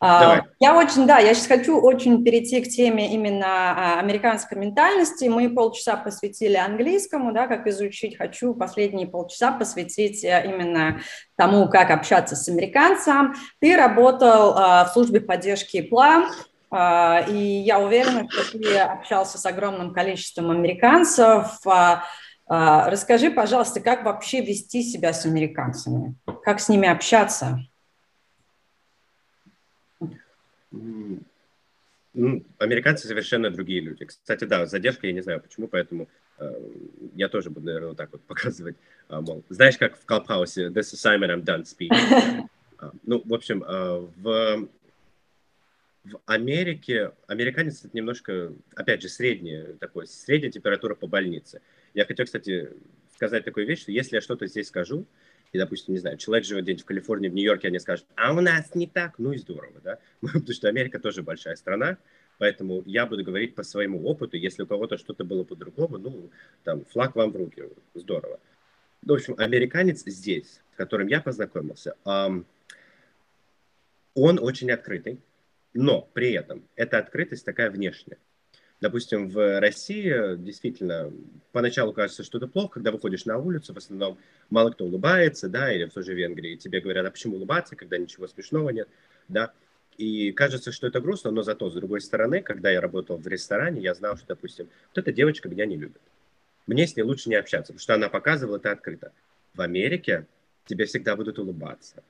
[0.00, 0.42] Давай.
[0.60, 5.26] Я очень, да, я сейчас хочу очень перейти к теме именно американской ментальности.
[5.26, 8.16] Мы полчаса посвятили английскому, да, как изучить.
[8.16, 11.00] Хочу последние полчаса посвятить э, именно
[11.36, 13.34] тому, как общаться с американцем.
[13.60, 16.28] Ты работал в службе поддержки ПЛА,
[16.72, 21.58] и я уверена, что ты общался с огромным количеством американцев.
[22.46, 26.14] Расскажи, пожалуйста, как вообще вести себя с американцами?
[26.44, 27.60] Как с ними общаться?
[32.14, 34.04] Ну, американцы совершенно другие люди.
[34.04, 36.52] Кстати, да, задержка, я не знаю почему, поэтому э,
[37.14, 38.76] я тоже буду, наверное, вот так вот показывать,
[39.08, 42.48] э, мол, знаешь, как в Клабхаусе, this assignment I'm done speaking.
[43.02, 44.68] Ну, в общем, uh, в,
[46.04, 51.60] в Америке, американец это немножко, опять же, средняя, такой, средняя температура по больнице.
[51.94, 52.70] Я хотел, кстати,
[53.14, 55.06] сказать такую вещь, что если я что-то здесь скажу,
[55.52, 58.40] и, допустим, не знаю, человек живет где-нибудь в Калифорнии, в Нью-Йорке, они скажут, а у
[58.40, 61.98] нас не так, ну и здорово, да, потому что Америка тоже большая страна,
[62.38, 66.30] поэтому я буду говорить по своему опыту, если у кого-то что-то было по-другому, ну,
[66.64, 68.40] там, флаг вам в руки, здорово.
[69.02, 72.44] В общем, американец здесь, с которым я познакомился, он
[74.14, 75.18] очень открытый,
[75.74, 78.18] но при этом эта открытость такая внешняя.
[78.80, 81.12] Допустим, в России действительно
[81.50, 84.18] поначалу кажется, что это плохо, когда выходишь на улицу, в основном
[84.50, 87.98] мало кто улыбается, да, или в той же Венгрии тебе говорят, а почему улыбаться, когда
[87.98, 88.88] ничего смешного нет,
[89.26, 89.52] да,
[89.96, 93.82] и кажется, что это грустно, но зато, с другой стороны, когда я работал в ресторане,
[93.82, 96.00] я знал, что, допустим, вот эта девочка меня не любит.
[96.68, 99.12] Мне с ней лучше не общаться, потому что она показывала это открыто.
[99.54, 100.26] В Америке
[100.66, 102.04] тебе всегда будут улыбаться.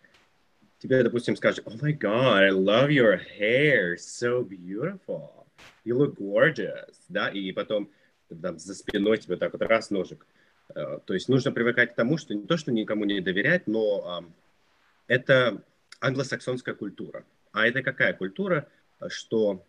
[0.79, 5.39] Тебе, допустим, скажут, oh my God, I love your hair, so beautiful
[5.89, 7.91] you look gorgeous, да, и потом
[8.43, 10.27] там, за спиной тебе так вот раз ножик.
[10.75, 14.25] Э, то есть нужно привыкать к тому, что не то, что никому не доверять, но
[15.07, 15.63] это
[16.01, 17.25] англосаксонская культура.
[17.53, 18.69] А это какая культура,
[19.09, 19.65] что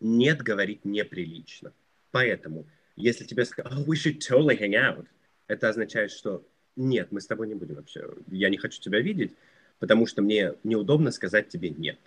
[0.00, 1.72] нет говорить неприлично.
[2.10, 5.06] Поэтому, если тебе скажут, oh, we should totally hang out,
[5.46, 6.44] это означает, что
[6.74, 9.32] нет, мы с тобой не будем вообще, я не хочу тебя видеть,
[9.78, 11.98] потому что мне неудобно сказать тебе нет.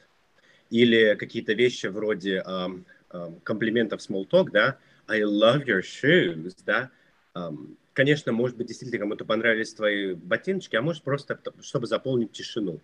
[0.70, 4.78] Или какие-то вещи вроде, um, um, комплиментов small talk, да,
[5.08, 6.92] I love your shoes, да,
[7.34, 12.80] um, конечно, может быть, действительно кому-то понравились твои ботиночки, а может просто, чтобы заполнить тишину.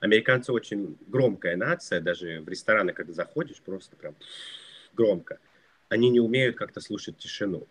[0.00, 4.14] Американцы очень громкая нация, даже в рестораны, когда заходишь, просто прям
[4.94, 5.38] громко.
[5.88, 7.66] Они не умеют как-то слушать тишину.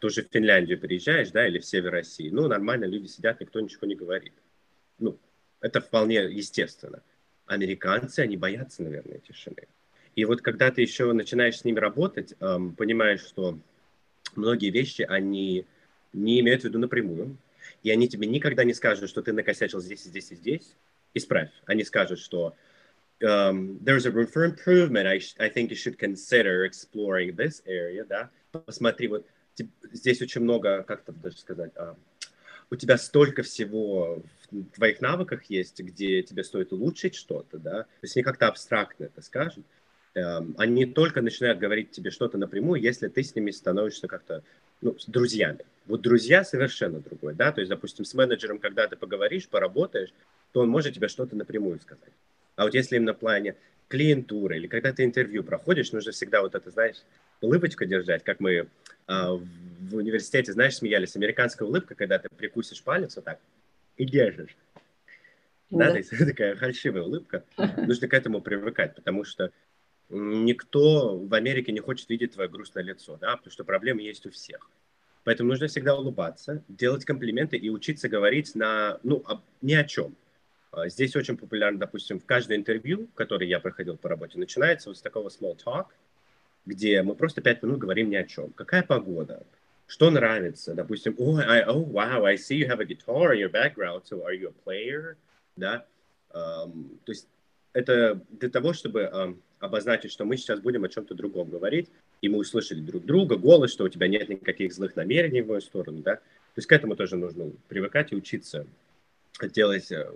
[0.00, 3.86] Тоже в Финляндию приезжаешь, да, или в север России, ну, нормально, люди сидят, никто ничего
[3.86, 4.32] не говорит.
[5.60, 7.02] Это вполне естественно.
[7.46, 9.66] Американцы, они боятся, наверное, тишины.
[10.14, 13.58] И вот когда ты еще начинаешь с ними работать, эм, понимаешь, что
[14.34, 15.66] многие вещи, они
[16.12, 17.36] не имеют в виду напрямую,
[17.82, 20.76] и они тебе никогда не скажут, что ты накосячил здесь, здесь и здесь,
[21.14, 21.50] исправь.
[21.66, 22.54] Они скажут, что
[23.22, 25.06] um, there's a room for improvement.
[25.06, 28.30] I, I think you should consider exploring this area, да.
[28.52, 29.26] Посмотри, вот
[29.92, 31.96] здесь очень много, как то даже сказать, uh,
[32.70, 37.82] у тебя столько всего в твоих навыках есть, где тебе стоит улучшить что-то, да.
[37.82, 39.64] То есть не как-то абстрактно это скажут.
[40.14, 44.42] Эм, они только начинают говорить тебе что-то напрямую, если ты с ними становишься как-то
[44.80, 45.60] ну, с друзьями.
[45.86, 50.12] Вот друзья совершенно другое, да, то есть, допустим, с менеджером, когда ты поговоришь, поработаешь,
[50.52, 52.12] то он может тебе что-то напрямую сказать.
[52.56, 53.56] А вот если именно в плане
[53.88, 56.96] клиентуры или когда ты интервью проходишь, нужно всегда вот это, знаешь,
[57.40, 58.68] улыбочку держать, как мы
[59.10, 63.40] в университете, знаешь, смеялись, американская улыбка, когда ты прикусишь палец вот так
[63.96, 64.56] и держишь.
[65.70, 65.98] Да, да.
[65.98, 67.44] есть такая фальшивая улыбка.
[67.76, 69.52] Нужно к этому привыкать, потому что
[70.08, 74.30] никто в Америке не хочет видеть твое грустное лицо, да, потому что проблемы есть у
[74.30, 74.70] всех.
[75.24, 80.16] Поэтому нужно всегда улыбаться, делать комплименты и учиться говорить на, ну, об, ни о чем.
[80.72, 84.96] А, здесь очень популярно, допустим, в каждое интервью, которое я проходил по работе, начинается вот
[84.96, 85.86] с такого small talk,
[86.70, 88.52] где мы просто пять минут говорим ни о чем.
[88.52, 89.42] Какая погода?
[89.86, 90.74] Что нравится?
[90.74, 94.24] Допустим, oh, I, oh, wow, I see you have a guitar in your background, so
[94.24, 95.16] are you a player?
[95.56, 95.84] Да?
[96.32, 97.26] Um, то есть
[97.72, 101.88] это для того, чтобы um, обозначить, что мы сейчас будем о чем-то другом говорить,
[102.22, 105.60] и мы услышали друг друга, голос, что у тебя нет никаких злых намерений в мою
[105.60, 106.16] сторону, да.
[106.16, 108.66] То есть к этому тоже нужно привыкать и учиться
[109.42, 110.08] делать э,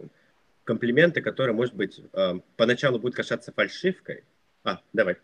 [0.63, 2.01] комплименты, которые, может быть,
[2.57, 4.23] поначалу будут касаться фальшивкой.
[4.63, 5.17] А, давай.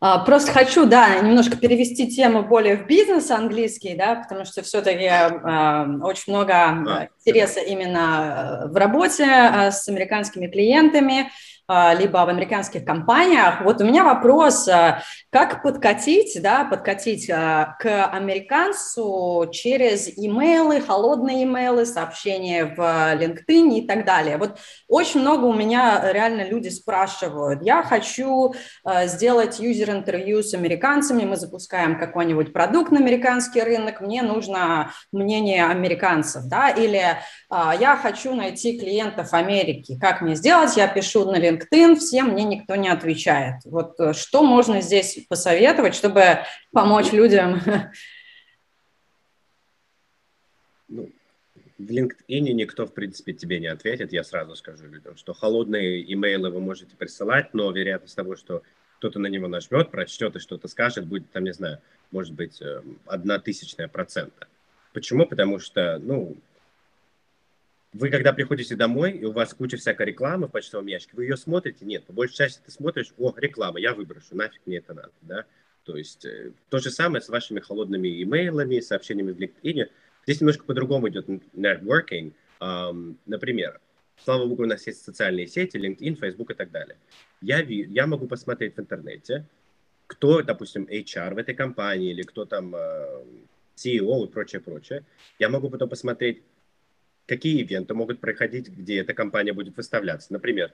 [0.00, 5.04] А, просто хочу, да, немножко перевести тему более в бизнес английский, да, потому что все-таки
[5.04, 11.30] э, очень много а, интереса именно в работе э, с американскими клиентами.
[11.70, 13.60] А, либо в американских компаниях.
[13.60, 21.44] Вот у меня вопрос, а, как подкатить, да, подкатить а, к американцу через имейлы, холодные
[21.44, 24.38] имейлы, сообщения в LinkedIn и так далее.
[24.38, 24.58] Вот
[24.88, 28.54] очень много у меня реально люди спрашивают, я хочу
[29.04, 36.44] сделать юзер-интервью с американцами, мы запускаем какой-нибудь продукт на американский рынок, мне нужно мнение американцев,
[36.44, 37.18] да, или
[37.50, 42.44] я хочу найти клиентов Америки, как мне сделать, я пишу на LinkedIn, LinkedIn, всем мне
[42.44, 43.56] никто не отвечает.
[43.64, 46.38] Вот э, что можно здесь посоветовать, чтобы
[46.72, 47.60] помочь людям?
[50.90, 51.10] Ну,
[51.78, 54.12] в LinkedIn никто, в принципе, тебе не ответит.
[54.12, 58.62] Я сразу скажу людям, что холодные имейлы вы можете присылать, но вероятность того, что
[58.98, 61.78] кто-то на него нажмет, прочтет и что-то скажет, будет, там, не знаю,
[62.10, 64.48] может быть, э, одна тысячная процента.
[64.92, 65.26] Почему?
[65.26, 66.36] Потому что, ну,
[67.98, 71.36] вы когда приходите домой, и у вас куча всякой рекламы в почтовом ящике, вы ее
[71.36, 71.84] смотрите?
[71.84, 75.44] Нет, по большей части ты смотришь, о, реклама, я выброшу, нафиг мне это надо, да?
[75.82, 79.90] То есть э, то же самое с вашими холодными имейлами, сообщениями в LinkedIn.
[80.24, 82.34] Здесь немножко по-другому идет networking.
[83.26, 83.80] Например,
[84.22, 86.98] слава богу, у нас есть социальные сети, LinkedIn, Facebook и так далее.
[87.40, 89.46] Я, я могу посмотреть в интернете,
[90.06, 92.74] кто, допустим, HR в этой компании, или кто там
[93.76, 95.04] CEO и прочее, прочее.
[95.38, 96.42] Я могу потом посмотреть,
[97.28, 100.32] какие ивенты могут проходить, где эта компания будет выставляться.
[100.32, 100.72] Например,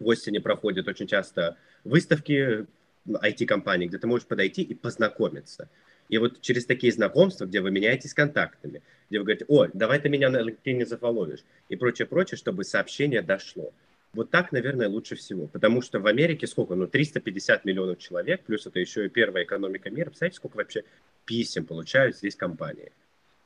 [0.00, 2.66] в Остине проходят очень часто выставки
[3.06, 5.68] IT-компаний, где ты можешь подойти и познакомиться.
[6.08, 10.08] И вот через такие знакомства, где вы меняетесь контактами, где вы говорите, о, давай ты
[10.08, 13.72] меня на LinkedIn зафоловишь, и прочее, прочее, чтобы сообщение дошло.
[14.14, 15.48] Вот так, наверное, лучше всего.
[15.48, 16.74] Потому что в Америке сколько?
[16.74, 20.06] Ну, 350 миллионов человек, плюс это еще и первая экономика мира.
[20.06, 20.84] Представляете, сколько вообще
[21.24, 22.92] писем получают здесь компании?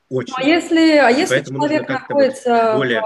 [0.08, 0.34] Очень.
[0.36, 3.02] А если, а если человек находится более...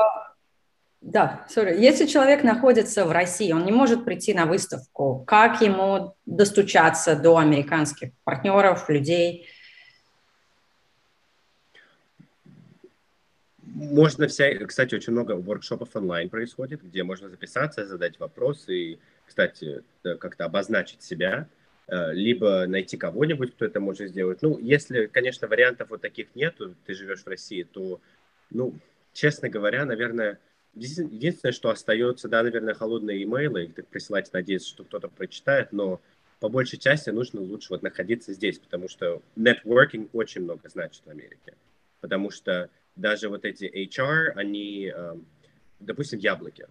[1.01, 1.81] Да, sorry.
[1.81, 7.39] Если человек находится в России, он не может прийти на выставку, как ему достучаться до
[7.39, 9.49] американских партнеров, людей?
[13.65, 19.83] Можно вся, кстати, очень много воркшопов онлайн происходит, где можно записаться, задать вопросы и, кстати,
[20.03, 21.49] как-то обозначить себя.
[21.89, 24.41] Э, либо найти кого-нибудь, кто это может сделать.
[24.41, 28.01] Ну, если, конечно, вариантов вот таких нету, ты живешь в России, то,
[28.51, 28.75] ну,
[29.13, 30.39] честно говоря, наверное,
[30.75, 36.01] единственное, что остается, да, наверное, холодные имейлы, их так присылать, надеяться, что кто-то прочитает, но
[36.39, 41.11] по большей части нужно лучше вот находиться здесь, потому что networking очень много значит в
[41.11, 41.55] Америке.
[42.01, 45.27] Потому что даже вот эти HR, они, эм,
[45.81, 46.67] допустим, яблоки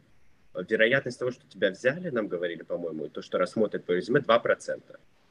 [0.55, 4.81] вероятность того, что тебя взяли, нам говорили, по-моему, то, что рассмотрят твое резюме, 2%.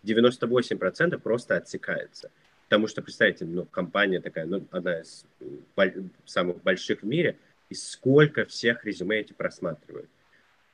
[0.05, 2.31] 98% просто отсекается.
[2.65, 5.27] Потому что, представьте, ну, компания такая, ну, одна из
[6.25, 7.37] самых больших в мире,
[7.69, 10.09] и сколько всех резюме эти просматривают.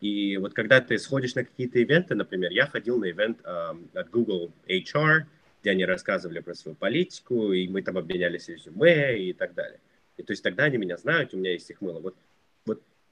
[0.01, 4.11] И вот когда ты сходишь на какие-то ивенты, например, я ходил на ивент э, от
[4.11, 5.23] Google HR,
[5.63, 9.81] где они рассказывали про свою политику, и мы там обменялись резюме и так далее.
[10.17, 12.01] И то есть тогда они меня знают, у меня есть их мыло.
[12.01, 12.15] Вот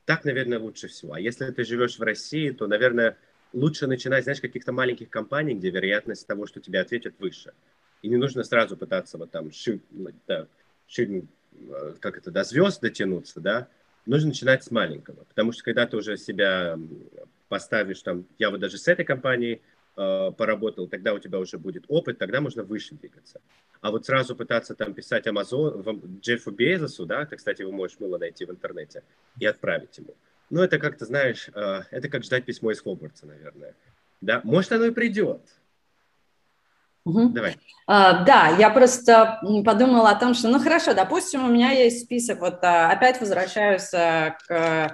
[0.04, 1.14] так, наверное, лучше всего.
[1.14, 3.16] А если ты живешь в России, то, наверное,
[3.52, 7.52] лучше начинать, знаешь, каких-то маленьких компаний, где вероятность того, что тебе ответят, выше.
[8.02, 9.80] И не нужно сразу пытаться вот там ши,
[10.26, 10.46] да,
[10.86, 13.68] ши, э, как это, до звезд дотянуться, да.
[14.04, 16.78] Нужно начинать с маленького, потому что когда ты уже себя
[17.48, 19.62] поставишь там, я вот даже с этой компанией
[19.96, 23.40] э, поработал, тогда у тебя уже будет опыт, тогда можно выше двигаться.
[23.80, 28.18] А вот сразу пытаться там писать Amazon, Джеффу Безосу, да, ты, кстати, его можешь мыло
[28.18, 29.02] найти в интернете,
[29.38, 30.14] и отправить ему.
[30.50, 33.74] Ну, это как-то, знаешь, э, это как ждать письмо из Хогвартса, наверное.
[34.20, 35.42] Да, может, оно и придет.
[37.04, 37.30] Угу.
[37.30, 37.56] Давай.
[37.86, 42.40] А, да, я просто подумала о том, что, ну хорошо, допустим, у меня есть список,
[42.40, 44.88] вот а, опять возвращаюсь к э,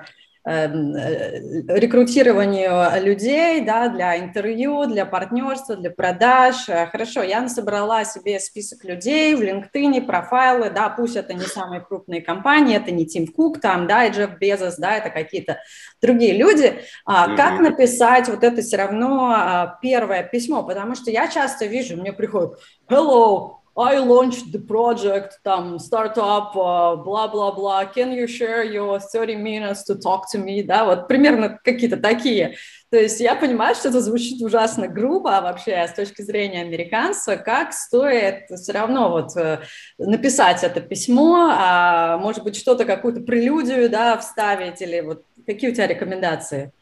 [0.45, 6.67] рекрутированию людей, да, для интервью, для партнерства, для продаж.
[6.69, 11.83] Э, хорошо, я собрала себе список людей в LinkedIn, профайлы, да, пусть это не самые
[11.83, 15.59] крупные компании, это не Тим Кук там, да, и Джефф Безос, да, это какие-то
[16.01, 16.81] другие люди.
[17.05, 20.63] А, как написать вот это все равно а, первое письмо?
[20.63, 22.53] Потому что я часто вижу, мне приходит,
[22.89, 29.95] hello, I launched the project, там, стартап, бла-бла-бла, can you share your 30 minutes to
[29.95, 32.57] talk to me, да, вот примерно какие-то такие.
[32.91, 37.37] То есть я понимаю, что это звучит ужасно грубо а вообще с точки зрения американца,
[37.37, 39.61] как стоит все равно вот э,
[39.97, 45.75] написать это письмо, а, может быть, что-то, какую-то прелюдию, да, вставить, или вот какие у
[45.75, 46.73] тебя рекомендации?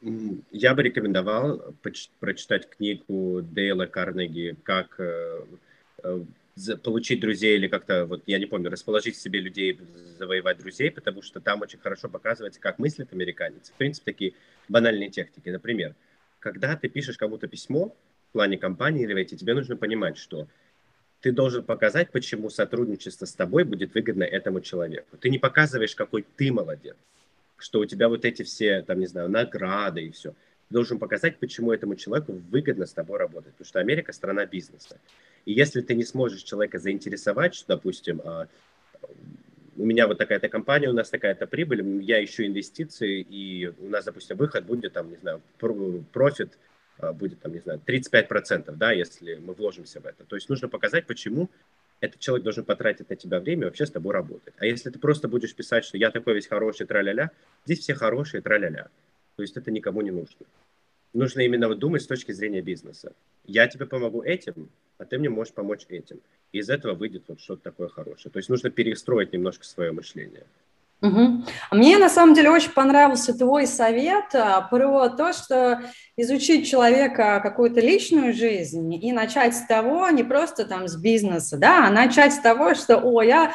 [0.00, 1.74] Я бы рекомендовал
[2.20, 5.44] прочитать книгу Дейла Карнеги «Как э,
[6.02, 6.24] э,
[6.82, 9.78] получить друзей» или как-то, вот я не помню, расположить себе людей,
[10.18, 13.70] завоевать друзей, потому что там очень хорошо показывается, как мыслит американец.
[13.70, 14.32] В принципе, такие
[14.70, 15.50] банальные техники.
[15.50, 15.94] Например,
[16.38, 17.94] когда ты пишешь кому-то письмо
[18.30, 20.48] в плане компании или эти, тебе нужно понимать, что
[21.20, 25.18] ты должен показать, почему сотрудничество с тобой будет выгодно этому человеку.
[25.18, 26.96] Ты не показываешь, какой ты молодец
[27.62, 30.30] что у тебя вот эти все, там, не знаю, награды и все.
[30.30, 33.52] Ты должен показать, почему этому человеку выгодно с тобой работать.
[33.52, 34.98] Потому что Америка– страна бизнеса.
[35.44, 38.46] И если ты не сможешь человека заинтересовать, что, допустим, а,
[39.76, 44.04] у меня вот такая-то компания, у нас такая-то прибыль, я ищу инвестиции, и у нас,
[44.04, 46.58] допустим, выход будет, там, не знаю, профит
[46.98, 50.24] а, будет, там, не знаю, 35%, да, если мы вложимся в это.
[50.24, 51.48] То есть нужно показать, почему
[52.00, 54.54] этот человек должен потратить на тебя время и вообще с тобой работать.
[54.58, 57.30] А если ты просто будешь писать, что я такой весь хороший, тра-ля-ля,
[57.64, 58.88] здесь все хорошие, тра-ля-ля.
[59.36, 60.46] То есть это никому не нужно.
[61.12, 63.12] Нужно именно вот думать с точки зрения бизнеса.
[63.44, 66.20] Я тебе помогу этим, а ты мне можешь помочь этим.
[66.52, 68.32] И из этого выйдет вот что-то такое хорошее.
[68.32, 70.46] То есть нужно перестроить немножко свое мышление.
[71.02, 71.44] Угу.
[71.72, 75.80] Мне на самом деле очень понравился твой совет а, про то, что
[76.16, 81.86] изучить человека какую-то личную жизнь и начать с того, не просто там с бизнеса, да,
[81.86, 83.52] а начать с того, что, о, я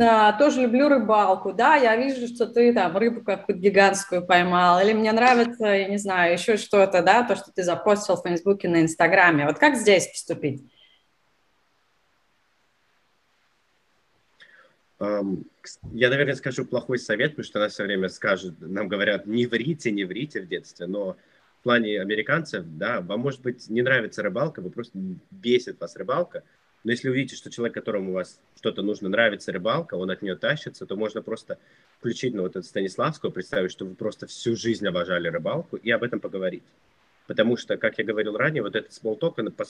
[0.00, 4.92] а, тоже люблю рыбалку, да, я вижу, что ты там рыбу какую-то гигантскую поймал, или
[4.92, 8.82] мне нравится, я не знаю, еще что-то, да, то, что ты запостил в Фейсбуке, на
[8.82, 9.46] Инстаграме.
[9.46, 10.62] Вот как здесь поступить?
[15.00, 19.92] Я, наверное, скажу плохой совет, потому что нас все время скажут, нам говорят, не врите,
[19.92, 21.16] не врите в детстве, но
[21.60, 24.98] в плане американцев, да, вам, может быть, не нравится рыбалка, вы просто
[25.30, 26.42] бесит вас рыбалка,
[26.82, 30.36] но если увидите, что человек, которому у вас что-то нужно, нравится рыбалка, он от нее
[30.36, 31.58] тащится, то можно просто
[31.98, 36.02] включить ну, вот эту Станиславскую, представить, что вы просто всю жизнь обожали рыбалку и об
[36.02, 36.62] этом поговорить.
[37.26, 39.64] Потому что, как я говорил ранее, вот этот small talk, он по,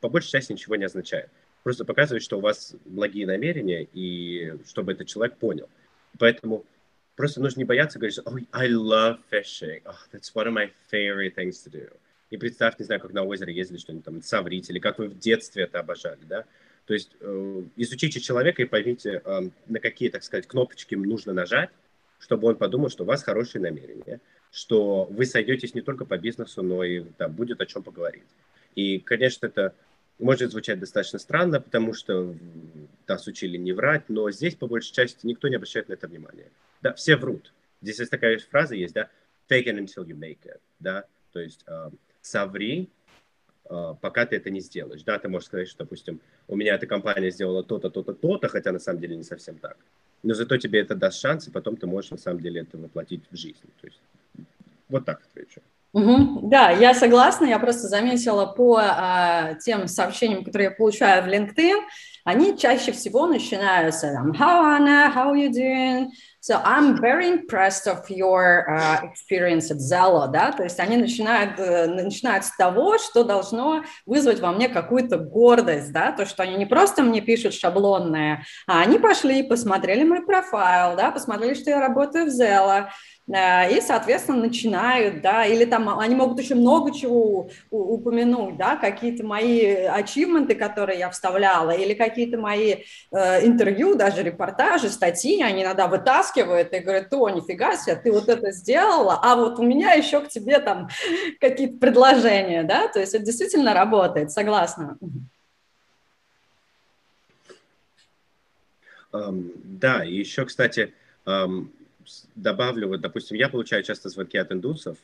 [0.00, 1.28] по большей части ничего не означает
[1.62, 5.68] просто показывает, что у вас благие намерения, и чтобы этот человек понял.
[6.18, 6.64] Поэтому
[7.16, 11.34] просто нужно не бояться говорить, oh, I love fishing, oh, that's one of my favorite
[11.34, 11.90] things to do.
[12.30, 15.18] И представь, не знаю, как на озеро ездили, что-нибудь там соврить, или как вы в
[15.18, 16.44] детстве это обожали, да.
[16.86, 21.70] То есть э, изучите человека и поймите, э, на какие, так сказать, кнопочки нужно нажать,
[22.18, 26.62] чтобы он подумал, что у вас хорошие намерения, что вы сойдетесь не только по бизнесу,
[26.62, 28.26] но и там, будет о чем поговорить.
[28.74, 29.74] И, конечно, это
[30.22, 32.34] может звучать достаточно странно, потому что
[33.06, 36.50] нас учили не врать, но здесь, по большей части, никто не обращает на это внимания.
[36.80, 37.52] Да, все врут.
[37.82, 39.10] Здесь есть такая фраза есть, да,
[39.48, 42.88] fake it until you make it, да, то есть э, соври,
[43.68, 46.86] э, пока ты это не сделаешь, да, ты можешь сказать, что, допустим, у меня эта
[46.86, 49.76] компания сделала то-то, то-то, то-то, хотя на самом деле не совсем так,
[50.22, 53.24] но зато тебе это даст шанс, и потом ты можешь на самом деле это воплотить
[53.30, 54.00] в жизнь, то есть
[54.88, 55.60] вот так отвечу.
[55.92, 56.48] Угу.
[56.48, 57.46] Да, я согласна.
[57.46, 61.80] Я просто заметила по а, тем сообщениям, которые я получаю в LinkedIn,
[62.24, 65.12] они чаще всего начинаются там «How Anna?
[65.14, 66.06] How you doing?»
[66.44, 71.56] So I'm very impressed of your uh, experience at Zello, да, то есть они начинают,
[71.60, 76.56] э, начинают с того, что должно вызвать во мне какую-то гордость, да, то, что они
[76.56, 81.78] не просто мне пишут шаблонное, а они пошли, посмотрели мой профайл, да, посмотрели, что я
[81.78, 82.88] работаю в Zello,
[83.32, 89.24] Э, и, соответственно, начинают, да, или там они могут еще много чего упомянуть, да, какие-то
[89.24, 92.76] мои ачивменты, которые я вставляла, или какие-то мои
[93.12, 98.28] э, интервью, даже репортажи, статьи, они иногда вытаскивают и говорят, о, нифига себе, ты вот
[98.28, 100.88] это сделала, а вот у меня еще к тебе там
[101.40, 104.98] какие-то предложения, да, то есть это действительно работает, согласна.
[109.12, 110.94] Um, да, и еще, кстати,
[111.26, 111.68] um,
[112.34, 114.96] добавлю, вот, допустим, я получаю часто звонки от индусов,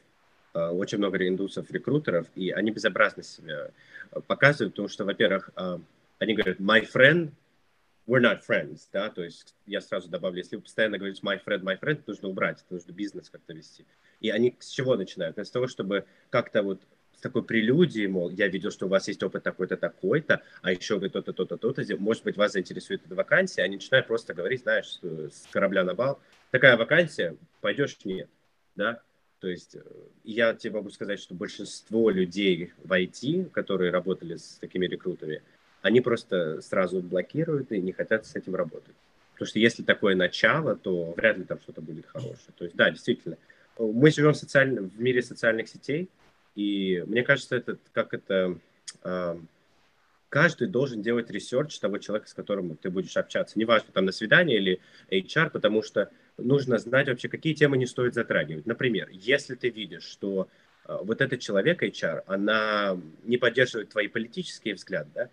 [0.54, 3.68] э, очень много индусов, рекрутеров, и они безобразно себя
[4.10, 5.78] э, показывают, потому что, во-первых, э,
[6.18, 7.30] они говорят, my friend
[8.08, 11.62] we're not friends, да, то есть я сразу добавлю, если вы постоянно говорите my friend,
[11.62, 13.84] my friend, нужно убрать, нужно бизнес как-то вести.
[14.20, 15.38] И они с чего начинают?
[15.38, 16.80] С того, чтобы как-то вот
[17.14, 20.98] с такой прелюдией, мол, я видел, что у вас есть опыт такой-то, такой-то, а еще
[20.98, 24.98] вы то-то, то-то, то-то, может быть, вас заинтересует эта вакансия, они начинают просто говорить, знаешь,
[25.02, 26.18] с корабля на бал,
[26.50, 27.98] такая вакансия, пойдешь?
[28.04, 28.30] Нет,
[28.74, 29.02] да,
[29.40, 29.82] то есть э,
[30.24, 35.42] я тебе могу сказать, что большинство людей в IT, которые работали с такими рекрутами,
[35.82, 38.94] они просто сразу блокируют и не хотят с этим работать.
[39.32, 42.52] Потому что если такое начало, то вряд ли там что-то будет хорошее.
[42.56, 43.36] То есть, да, действительно,
[43.78, 46.08] мы живем в, социальном, в мире социальных сетей,
[46.56, 48.58] и мне кажется, это как это...
[49.04, 49.38] Э,
[50.28, 53.58] каждый должен делать research того человека, с которым ты будешь общаться.
[53.58, 58.14] Неважно, там на свидание или HR, потому что нужно знать вообще, какие темы не стоит
[58.14, 58.66] затрагивать.
[58.66, 60.48] Например, если ты видишь, что
[60.86, 65.30] э, вот этот человек HR, она не поддерживает твои политические взгляды, да,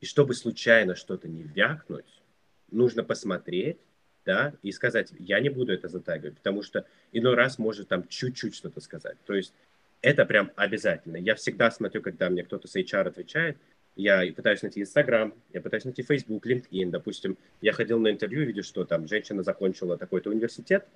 [0.00, 2.22] и чтобы случайно что-то не вякнуть,
[2.70, 3.78] нужно посмотреть,
[4.24, 8.54] да, и сказать, я не буду это затягивать, потому что иной раз может там чуть-чуть
[8.54, 9.16] что-то сказать.
[9.26, 9.54] То есть
[10.02, 11.16] это прям обязательно.
[11.16, 13.56] Я всегда смотрю, когда мне кто-то с HR отвечает,
[13.96, 16.90] я пытаюсь найти Инстаграм, я пытаюсь найти Facebook, LinkedIn.
[16.90, 20.86] Допустим, я ходил на интервью, видел, что там женщина закончила такой-то университет,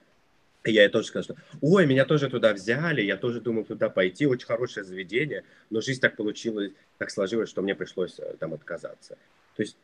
[0.70, 4.26] я ей тоже сказал, что ой, меня тоже туда взяли, я тоже думал туда пойти,
[4.26, 9.18] очень хорошее заведение, но жизнь так получилась, так сложилась, что мне пришлось э, там отказаться.
[9.56, 9.76] То есть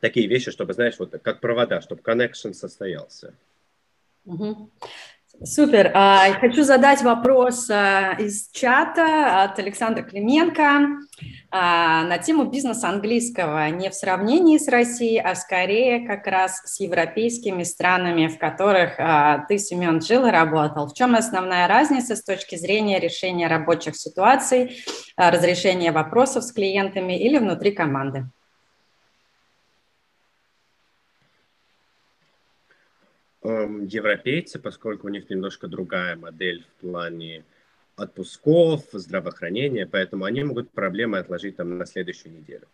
[0.00, 3.34] такие вещи, чтобы, знаешь, вот как провода, чтобы connection состоялся.
[4.24, 4.70] Угу.
[5.40, 5.90] Супер.
[5.94, 11.00] А, хочу задать вопрос а, из чата от Александра Клименко
[11.50, 16.78] а, на тему бизнеса английского не в сравнении с Россией, а скорее как раз с
[16.80, 18.96] европейскими странами, в которых
[19.48, 20.86] ты, Семен, жил и работал.
[20.86, 24.84] В чем основная разница с точки зрения решения рабочих ситуаций,
[25.16, 28.26] разрешения вопросов с клиентами или внутри команды?
[33.44, 37.44] Европейцы, поскольку у них немножко другая модель в плане
[37.96, 42.66] отпусков, здравоохранения, поэтому они могут проблемы отложить там на следующую неделю.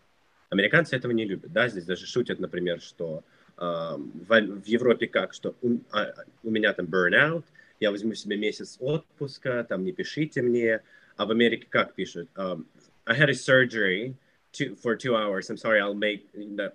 [0.50, 3.22] Американцы этого не любят, да, здесь даже шутят, например, что
[3.56, 6.06] э, в, в Европе как, что у, а,
[6.42, 7.44] у меня там burnout,
[7.80, 10.80] я возьму себе месяц отпуска, там не пишите мне,
[11.16, 12.28] а в Америке как пишут?
[12.34, 12.66] Um,
[13.04, 14.14] I had a surgery
[14.52, 16.26] two, for two hours, I'm sorry, I'll make,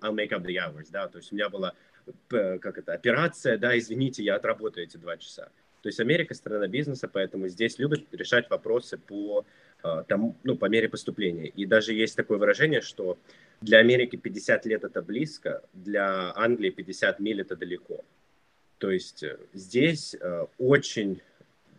[0.02, 1.74] I'll make up the hours, да, то есть у меня была
[2.28, 5.50] как это, операция, да, извините, я отработаю эти два часа.
[5.84, 9.44] То есть Америка страна бизнеса, поэтому здесь любят решать вопросы по,
[9.82, 11.48] а, тому, ну, по мере поступления.
[11.48, 13.18] И даже есть такое выражение, что
[13.60, 18.02] для Америки 50 лет это близко, для Англии 50 миль это далеко.
[18.78, 21.20] То есть э, здесь э, очень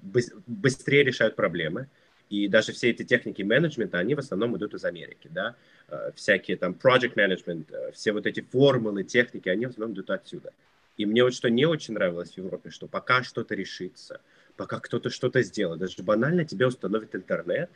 [0.02, 1.88] быстрее решают проблемы,
[2.30, 5.56] и даже все эти техники менеджмента, они в основном идут из Америки, да.
[5.88, 10.10] Э, всякие там project management, э, все вот эти формулы, техники, они в основном идут
[10.10, 10.52] отсюда.
[10.98, 14.22] И мне вот что не очень нравилось в Европе, что пока что-то решится,
[14.56, 17.70] пока кто-то что-то сделает, даже банально тебе установит интернет,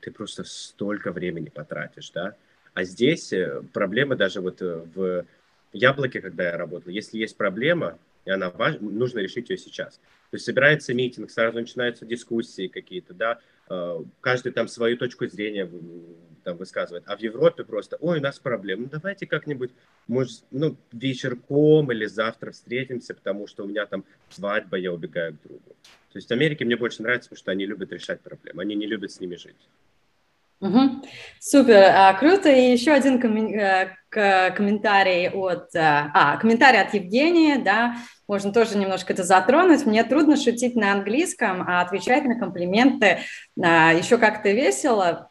[0.00, 2.36] ты просто столько времени потратишь, да.
[2.74, 5.24] А здесь э, проблемы даже вот в
[5.72, 9.94] Яблоке, когда я работал, если есть проблема, и она важна, нужно решить ее сейчас.
[10.30, 13.38] То есть собирается митинг, сразу начинаются дискуссии какие-то, да,
[14.20, 15.68] каждый там свою точку зрения
[16.44, 17.04] там высказывает.
[17.06, 19.72] А в Европе просто, ой, у нас проблемы, ну давайте как-нибудь,
[20.06, 25.42] может, ну, вечерком или завтра встретимся, потому что у меня там свадьба, я убегаю к
[25.42, 25.74] другу.
[26.12, 28.86] То есть в Америке мне больше нравится, потому что они любят решать проблемы, они не
[28.86, 29.68] любят с ними жить.
[30.60, 31.02] Угу.
[31.40, 32.50] Супер, а, круто.
[32.50, 33.58] И еще один коммен...
[33.58, 37.96] Э, комментарий от, э, а, комментарий от Евгения, да,
[38.26, 39.84] можно тоже немножко это затронуть.
[39.84, 43.18] Мне трудно шутить на английском, а отвечать на комплименты
[43.62, 45.30] а, еще как-то весело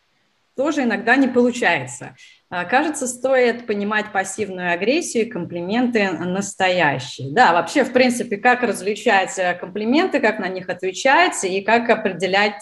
[0.56, 2.16] тоже иногда не получается.
[2.50, 7.34] А, кажется, стоит понимать пассивную агрессию и комплименты настоящие.
[7.34, 12.62] Да, вообще, в принципе, как различать комплименты, как на них отвечать и как определять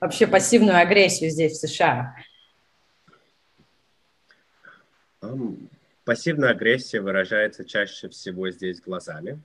[0.00, 2.14] вообще пассивную агрессию здесь, в США?
[6.04, 9.40] Пассивная агрессия выражается чаще всего здесь глазами.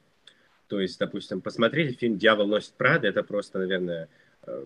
[0.68, 4.08] То есть, допустим, посмотрите фильм «Дьявол носит Прада», это просто, наверное,
[4.46, 4.66] э,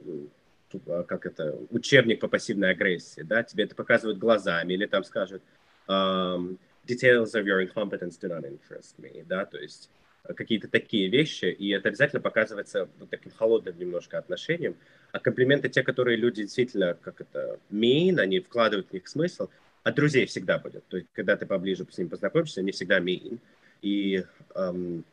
[0.87, 5.41] а, как это, учебник по пассивной агрессии, да, тебе это показывают глазами, или там скажут
[5.87, 9.89] um, «Details of your incompetence do not interest me», да, то есть
[10.35, 14.75] какие-то такие вещи, и это обязательно показывается вот таким холодным немножко отношением.
[15.11, 19.49] А комплименты, те, которые люди действительно, как это, mean, они вкладывают в них смысл,
[19.83, 20.85] от друзей всегда будет.
[20.87, 23.39] То есть, когда ты поближе с ним познакомишься, они всегда mean.
[23.81, 24.23] И
[24.55, 25.03] эм,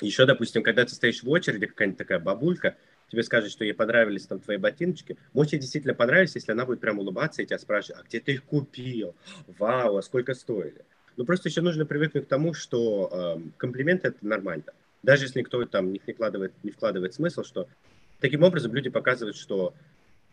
[0.00, 2.76] еще, допустим, когда ты стоишь в очереди, какая-нибудь такая бабулька,
[3.08, 6.80] тебе скажет, что ей понравились там твои ботиночки, может, ей действительно понравились, если она будет
[6.80, 9.14] прям улыбаться и тебя спрашивать, а где ты их купил?
[9.46, 10.84] Вау, а сколько стоили?
[11.16, 14.72] Но просто еще нужно привыкнуть к тому, что э, комплименты это нормально.
[15.02, 17.68] Даже если никто там не вкладывает, не вкладывает смысл, что
[18.20, 19.74] таким образом люди показывают, что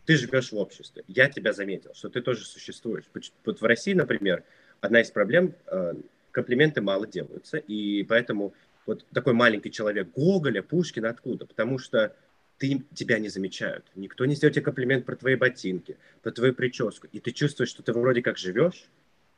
[0.05, 3.05] ты живешь в обществе, я тебя заметил, что ты тоже существуешь.
[3.45, 4.43] Вот в России, например,
[4.81, 5.93] одна из проблем, э,
[6.31, 8.53] комплименты мало делаются, и поэтому
[8.85, 11.45] вот такой маленький человек Гоголя, Пушкина откуда?
[11.45, 12.13] Потому что
[12.57, 13.85] ты, тебя не замечают.
[13.95, 17.07] Никто не сделает тебе комплимент про твои ботинки, про твою прическу.
[17.11, 18.89] И ты чувствуешь, что ты вроде как живешь,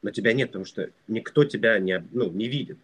[0.06, 2.78] но тебя нет, потому что никто тебя не, ну, не видит.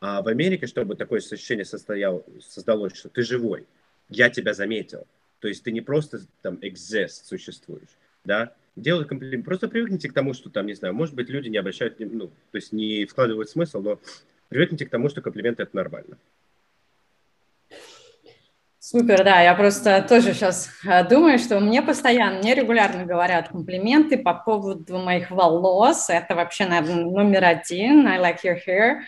[0.00, 3.66] А в Америке, чтобы такое ощущение состоял, создалось, что ты живой,
[4.10, 5.06] я тебя заметил.
[5.38, 7.88] То есть ты не просто там exist существуешь,
[8.22, 9.46] да, делают комплимент.
[9.46, 12.56] Просто привыкните к тому, что там, не знаю, может быть, люди не обращают, ну, то
[12.56, 13.98] есть не вкладывают смысл, но
[14.50, 16.18] привыкните к тому, что комплименты– это нормально.
[18.90, 24.16] Супер, да, я просто тоже сейчас э, думаю, что мне постоянно, мне регулярно говорят комплименты
[24.16, 29.00] по поводу моих волос, это вообще, наверное, номер один, I like your hair,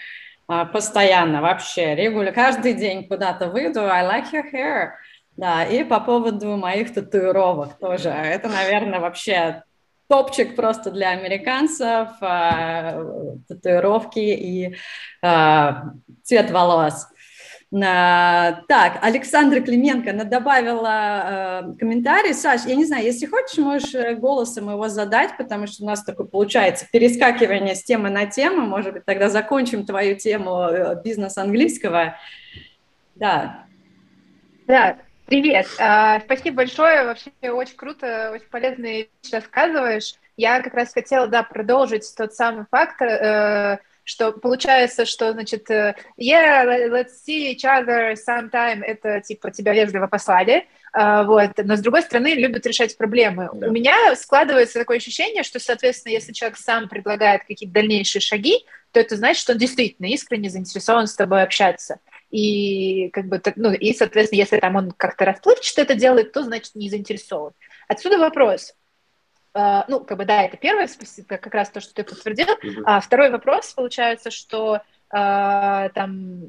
[0.49, 4.91] а, постоянно, вообще, регулярно, каждый день куда-то выйду, I like your hair,
[5.39, 9.63] да, и по поводу моих татуировок тоже, это, наверное, вообще
[10.11, 13.03] топчик просто для американцев, э,
[13.49, 14.77] татуировки и
[15.23, 15.73] э,
[16.23, 17.07] цвет волос.
[17.73, 22.35] Uh, так, Александра Клименко она добавила uh, комментарий.
[22.35, 26.03] Саш, я не знаю, если хочешь, можешь э, голосом его задать, потому что у нас
[26.03, 28.63] такое получается перескакивание с темы на тему.
[28.67, 32.17] Может быть, тогда закончим твою тему э, бизнес английского.
[33.15, 33.67] Да.
[34.67, 34.97] Да,
[35.27, 35.67] привет.
[35.79, 37.05] Uh, спасибо большое.
[37.05, 40.15] Вообще очень круто, очень полезные вещи рассказываешь.
[40.37, 45.95] Я как раз хотела, да, продолжить тот самый фактор, э, что получается, что, значит, э,
[46.19, 51.81] yeah, let's see each other sometime, это, типа, тебя вежливо послали, uh, вот, но, с
[51.81, 53.49] другой стороны, любят решать проблемы.
[53.53, 53.69] Да.
[53.69, 59.01] У меня складывается такое ощущение, что, соответственно, если человек сам предлагает какие-то дальнейшие шаги, то
[59.01, 62.01] это значит, что он действительно искренне заинтересован с тобой общаться.
[62.31, 66.75] И, как бы, ну, и, соответственно, если там он как-то расплывчато это делает, то, значит,
[66.75, 67.53] не заинтересован.
[67.89, 68.75] Отсюда вопрос.
[69.53, 70.89] Uh, ну, как бы, да, это первое,
[71.27, 72.47] как раз то, что ты подтвердил.
[72.47, 72.83] Uh-huh.
[72.87, 74.81] А второй вопрос, получается, что
[75.13, 76.45] uh, там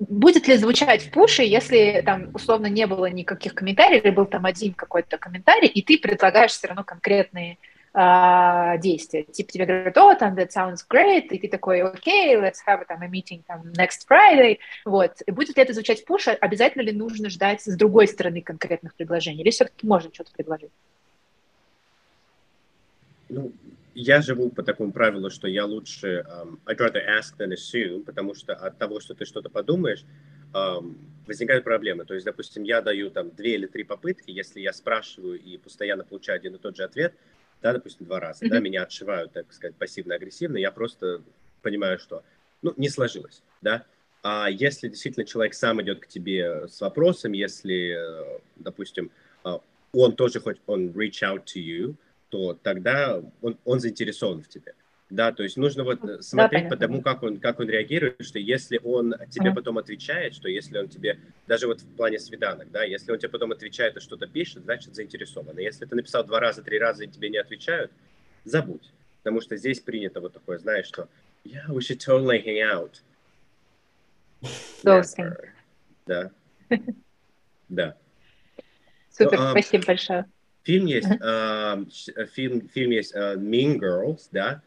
[0.00, 4.44] будет ли звучать в пуше, если там условно не было никаких комментариев, или был там
[4.44, 7.58] один какой-то комментарий, и ты предлагаешь все равно конкретные
[7.94, 9.22] uh, действия.
[9.22, 12.84] Типа тебе говорят, о, там, that sounds great, и ты такой, окей, okay, let's have
[12.86, 14.58] там, a meeting там, next Friday.
[14.84, 15.12] Вот.
[15.24, 18.96] И будет ли это звучать в пуше, обязательно ли нужно ждать с другой стороны конкретных
[18.96, 20.72] предложений, или все-таки можно что-то предложить?
[23.32, 23.52] Ну,
[23.94, 28.34] я живу по такому правилу, что я лучше um, I'd rather ask than assume, потому
[28.34, 30.04] что от того, что ты что-то подумаешь,
[30.52, 30.94] um,
[31.26, 32.04] возникают проблемы.
[32.04, 36.04] То есть, допустим, я даю там две или три попытки, если я спрашиваю и постоянно
[36.04, 37.14] получаю один и тот же ответ,
[37.62, 38.50] да, допустим, два раза, mm-hmm.
[38.50, 41.22] да, меня отшивают, так сказать, пассивно-агрессивно, я просто
[41.62, 42.22] понимаю, что,
[42.60, 43.86] ну, не сложилось, да.
[44.22, 49.10] А если действительно человек сам идет к тебе с вопросом, если, э, допустим,
[49.42, 49.60] а,
[49.92, 51.96] он тоже хоть, он reach out to you,
[52.32, 54.74] то тогда он, он заинтересован в тебе.
[55.10, 58.24] Да, то есть нужно вот э, смотреть да, по тому, как он, как он реагирует,
[58.24, 59.54] что если он тебе uh-huh.
[59.54, 63.28] потом отвечает, что если он тебе, даже вот в плане свиданок, да, если он тебе
[63.28, 65.58] потом отвечает и что-то пишет, значит заинтересован.
[65.58, 67.92] И если ты написал два раза, три раза и тебе не отвечают,
[68.44, 68.90] забудь.
[69.22, 71.10] Потому что здесь принято вот такое, знаешь, что
[71.44, 73.02] yeah, we should totally hang out.
[76.06, 76.30] Да.
[77.68, 77.96] Да.
[79.10, 80.26] Супер, so, um, спасибо большое.
[80.64, 81.88] Фильм есть, uh-huh.
[82.16, 84.62] э, фильм, фильм есть э, Mean Girls, да,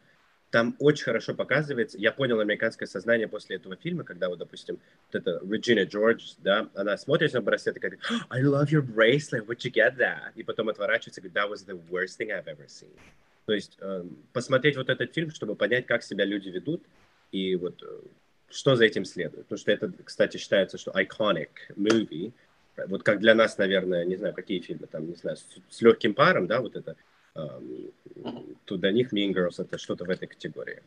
[0.50, 4.78] там очень хорошо показывается, я понял американское сознание после этого фильма, когда вот, допустим,
[5.12, 9.46] вот эта Реджина Джордж, да, она смотрит на браслет и говорит, I love your bracelet,
[9.46, 10.32] where'd you get that?
[10.34, 12.96] И потом отворачивается и говорит, that was the worst thing I've ever seen.
[13.46, 16.82] То есть э, посмотреть вот этот фильм, чтобы понять, как себя люди ведут,
[17.32, 18.00] и вот э,
[18.50, 19.44] что за этим следует.
[19.44, 22.32] Потому что это, кстати, считается, что iconic movie,
[22.88, 26.14] вот как для нас, наверное, не знаю, какие фильмы, там, не знаю, с, с легким
[26.14, 26.96] паром, да, вот это,
[27.34, 27.40] э,
[28.64, 30.82] то для них Mean Girls это что-то в этой категории.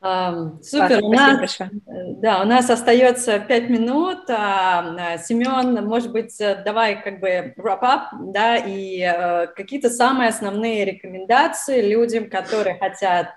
[0.00, 4.28] Um, супер, у нас, да, у нас остается пять минут.
[4.28, 10.84] Uh, Семен, может быть, давай как бы wrap up, да, и uh, какие-то самые основные
[10.84, 13.28] рекомендации людям, которые хотят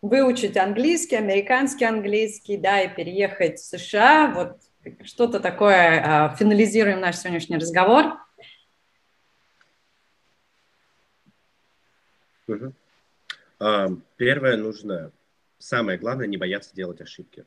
[0.00, 4.58] выучить английский, американский английский, да, и переехать в США, вот
[5.04, 8.18] что-то такое, а, финализируем наш сегодняшний разговор.
[12.48, 12.74] Угу.
[14.16, 15.12] Первое нужно,
[15.58, 17.44] самое главное, не бояться делать ошибки.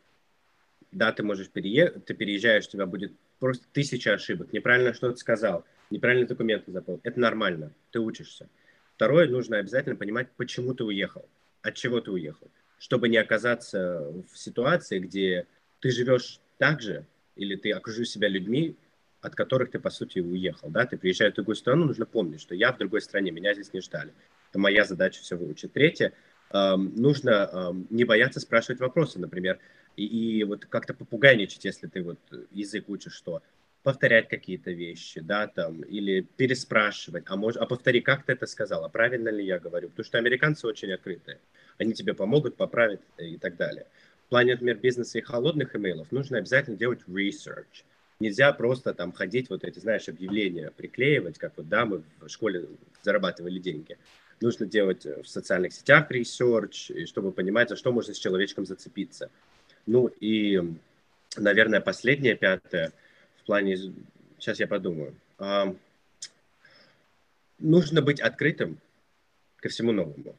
[0.91, 4.53] Да, ты можешь переехать, ты переезжаешь, у тебя будет просто тысяча ошибок.
[4.53, 7.01] Неправильно что-то сказал, неправильно документы заполнил.
[7.03, 8.47] Это нормально, ты учишься.
[8.95, 11.25] Второе, нужно обязательно понимать, почему ты уехал.
[11.65, 15.47] от чего ты уехал, чтобы не оказаться в ситуации, где
[15.79, 17.05] ты живешь так же,
[17.35, 18.75] или ты окружишь себя людьми,
[19.21, 22.53] от которых ты, по сути, уехал, да, ты приезжаешь в другую страну, нужно помнить, что
[22.53, 24.13] я в другой стране, меня здесь не ждали.
[24.51, 25.73] Это моя задача все выучить.
[25.73, 26.13] Третье,
[26.51, 29.59] эм, нужно эм, не бояться спрашивать вопросы, например,
[29.95, 32.19] и, и вот как-то попугайничать, если ты вот
[32.51, 33.41] язык учишь, что
[33.85, 38.83] повторять какие-то вещи, да, там, или переспрашивать, а, может, а повтори, как ты это сказал,
[38.83, 41.39] а правильно ли я говорю, потому что американцы очень открытые,
[41.77, 43.85] они тебе помогут поправить и так далее.
[44.25, 47.83] В плане, например, бизнеса и холодных имейлов нужно обязательно делать research,
[48.19, 52.65] Нельзя просто там ходить, вот эти, знаешь, объявления приклеивать, как вот, да, мы в школе
[53.01, 53.97] зарабатывали деньги.
[54.39, 59.29] Нужно делать в социальных сетях research, чтобы понимать, за что можно с человечком зацепиться.
[59.85, 60.61] Ну и,
[61.35, 62.93] наверное, последнее, пятое,
[63.41, 63.77] в плане,
[64.39, 65.75] сейчас я подумаю, а,
[67.59, 68.79] нужно быть открытым
[69.57, 70.35] ко всему новому.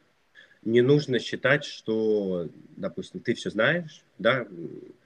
[0.67, 4.45] Не нужно считать, что, допустим, ты все знаешь, да,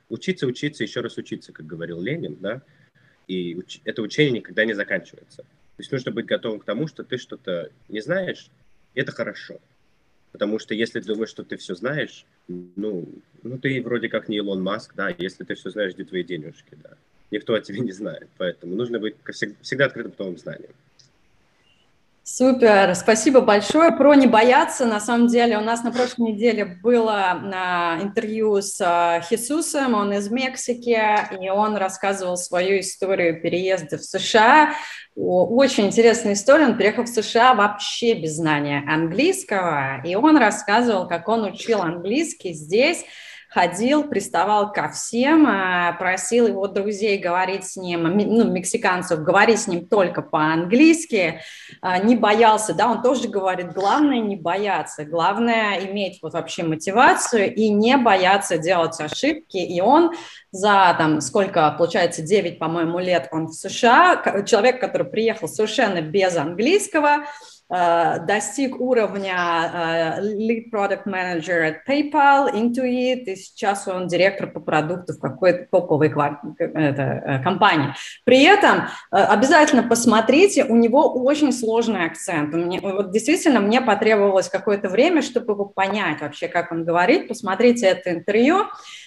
[0.10, 2.64] учиться, учиться, еще раз учиться, как говорил Ленин, да,
[3.28, 5.44] и уч- это учение никогда не заканчивается.
[5.44, 8.50] То есть нужно быть готовым к тому, что ты что-то не знаешь,
[8.96, 9.60] это хорошо.
[10.32, 13.08] Потому что если ты думаешь, что ты все знаешь, ну,
[13.44, 16.76] ну ты вроде как не Илон Маск, да, если ты все знаешь, где твои денежки,
[16.82, 16.98] да.
[17.30, 19.16] Никто о тебе не знает, поэтому нужно быть
[19.62, 20.74] всегда открытым к новым знаниям.
[22.24, 23.92] Супер, спасибо большое.
[23.92, 27.42] Про не бояться, на самом деле, у нас на прошлой неделе было
[28.00, 31.00] интервью с а, Хисусом, он из Мексики,
[31.42, 34.76] и он рассказывал свою историю переезда в США.
[35.16, 41.28] Очень интересная история, он приехал в США вообще без знания английского, и он рассказывал, как
[41.28, 43.04] он учил английский здесь,
[43.52, 49.68] ходил, приставал ко всем, а, просил его друзей говорить с ним, ну, мексиканцев, говорить с
[49.68, 51.42] ним только по-английски,
[51.82, 57.54] а, не боялся, да, он тоже говорит, главное не бояться, главное иметь вот вообще мотивацию
[57.54, 60.12] и не бояться делать ошибки, и он
[60.52, 66.38] за там сколько, получается, 9, по-моему, лет он в США, человек, который приехал совершенно без
[66.38, 67.26] английского,
[67.72, 75.14] достиг уровня э, Lead Product Manager at PayPal, Intuit, и сейчас он директор по продукту
[75.14, 77.94] в какой-то топовой э, компании.
[78.26, 82.54] При этом обязательно посмотрите, у него очень сложный акцент.
[82.54, 87.30] Мне, вот действительно, мне потребовалось какое-то время, чтобы его понять вообще, как он говорит.
[87.30, 88.66] Посмотрите это интервью,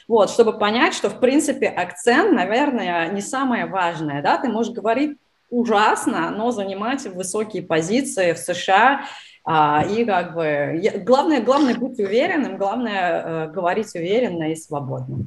[0.09, 4.23] вот, чтобы понять, что, в принципе, акцент, наверное, не самое важное.
[4.23, 4.39] Да?
[4.39, 5.19] Ты можешь говорить
[5.55, 9.07] ужасно, но занимать высокие позиции в США.
[9.47, 15.27] А, и как бы главное, главное быть уверенным, главное э, говорить уверенно и свободно.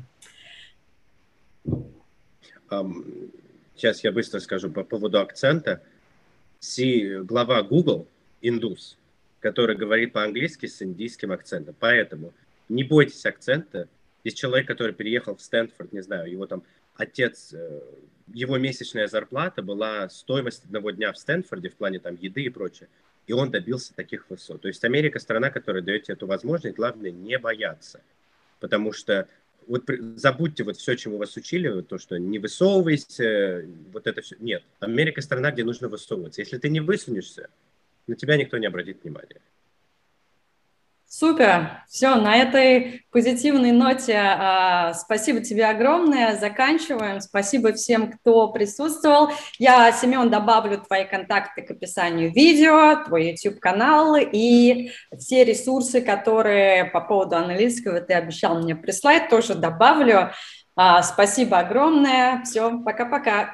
[2.69, 3.32] Um,
[3.75, 5.82] сейчас я быстро скажу по поводу акцента.
[6.59, 8.07] Си, глава Google,
[8.41, 8.97] индус,
[9.39, 11.75] который говорит по-английски с индийским акцентом.
[11.80, 12.34] Поэтому
[12.67, 13.88] не бойтесь акцента.
[14.23, 16.63] Есть человек, который переехал в Стэнфорд, не знаю, его там
[16.95, 17.80] отец э,
[18.34, 22.89] его месячная зарплата была стоимость одного дня в Стэнфорде в плане там еды и прочее.
[23.25, 24.61] И он добился таких высот.
[24.61, 28.01] То есть Америка страна, которая дает тебе эту возможность, главное не бояться.
[28.59, 29.28] Потому что
[29.67, 29.84] вот
[30.15, 34.38] забудьте вот все, чему вас учили, вот то, что не высовывайся, вот это все.
[34.39, 36.41] Нет, Америка страна, где нужно высовываться.
[36.41, 37.49] Если ты не высунешься,
[38.07, 39.41] на тебя никто не обратит внимания.
[41.09, 41.83] Супер.
[41.87, 46.35] Все, на этой позитивной ноте э, спасибо тебе огромное.
[46.35, 47.21] Заканчиваем.
[47.21, 49.31] Спасибо всем, кто присутствовал.
[49.57, 56.99] Я, Семен, добавлю твои контакты к описанию видео, твой YouTube-канал и все ресурсы, которые по
[56.99, 60.31] поводу английского ты обещал мне прислать, тоже добавлю.
[60.77, 62.43] Э, спасибо огромное.
[62.43, 63.51] Все, пока-пока.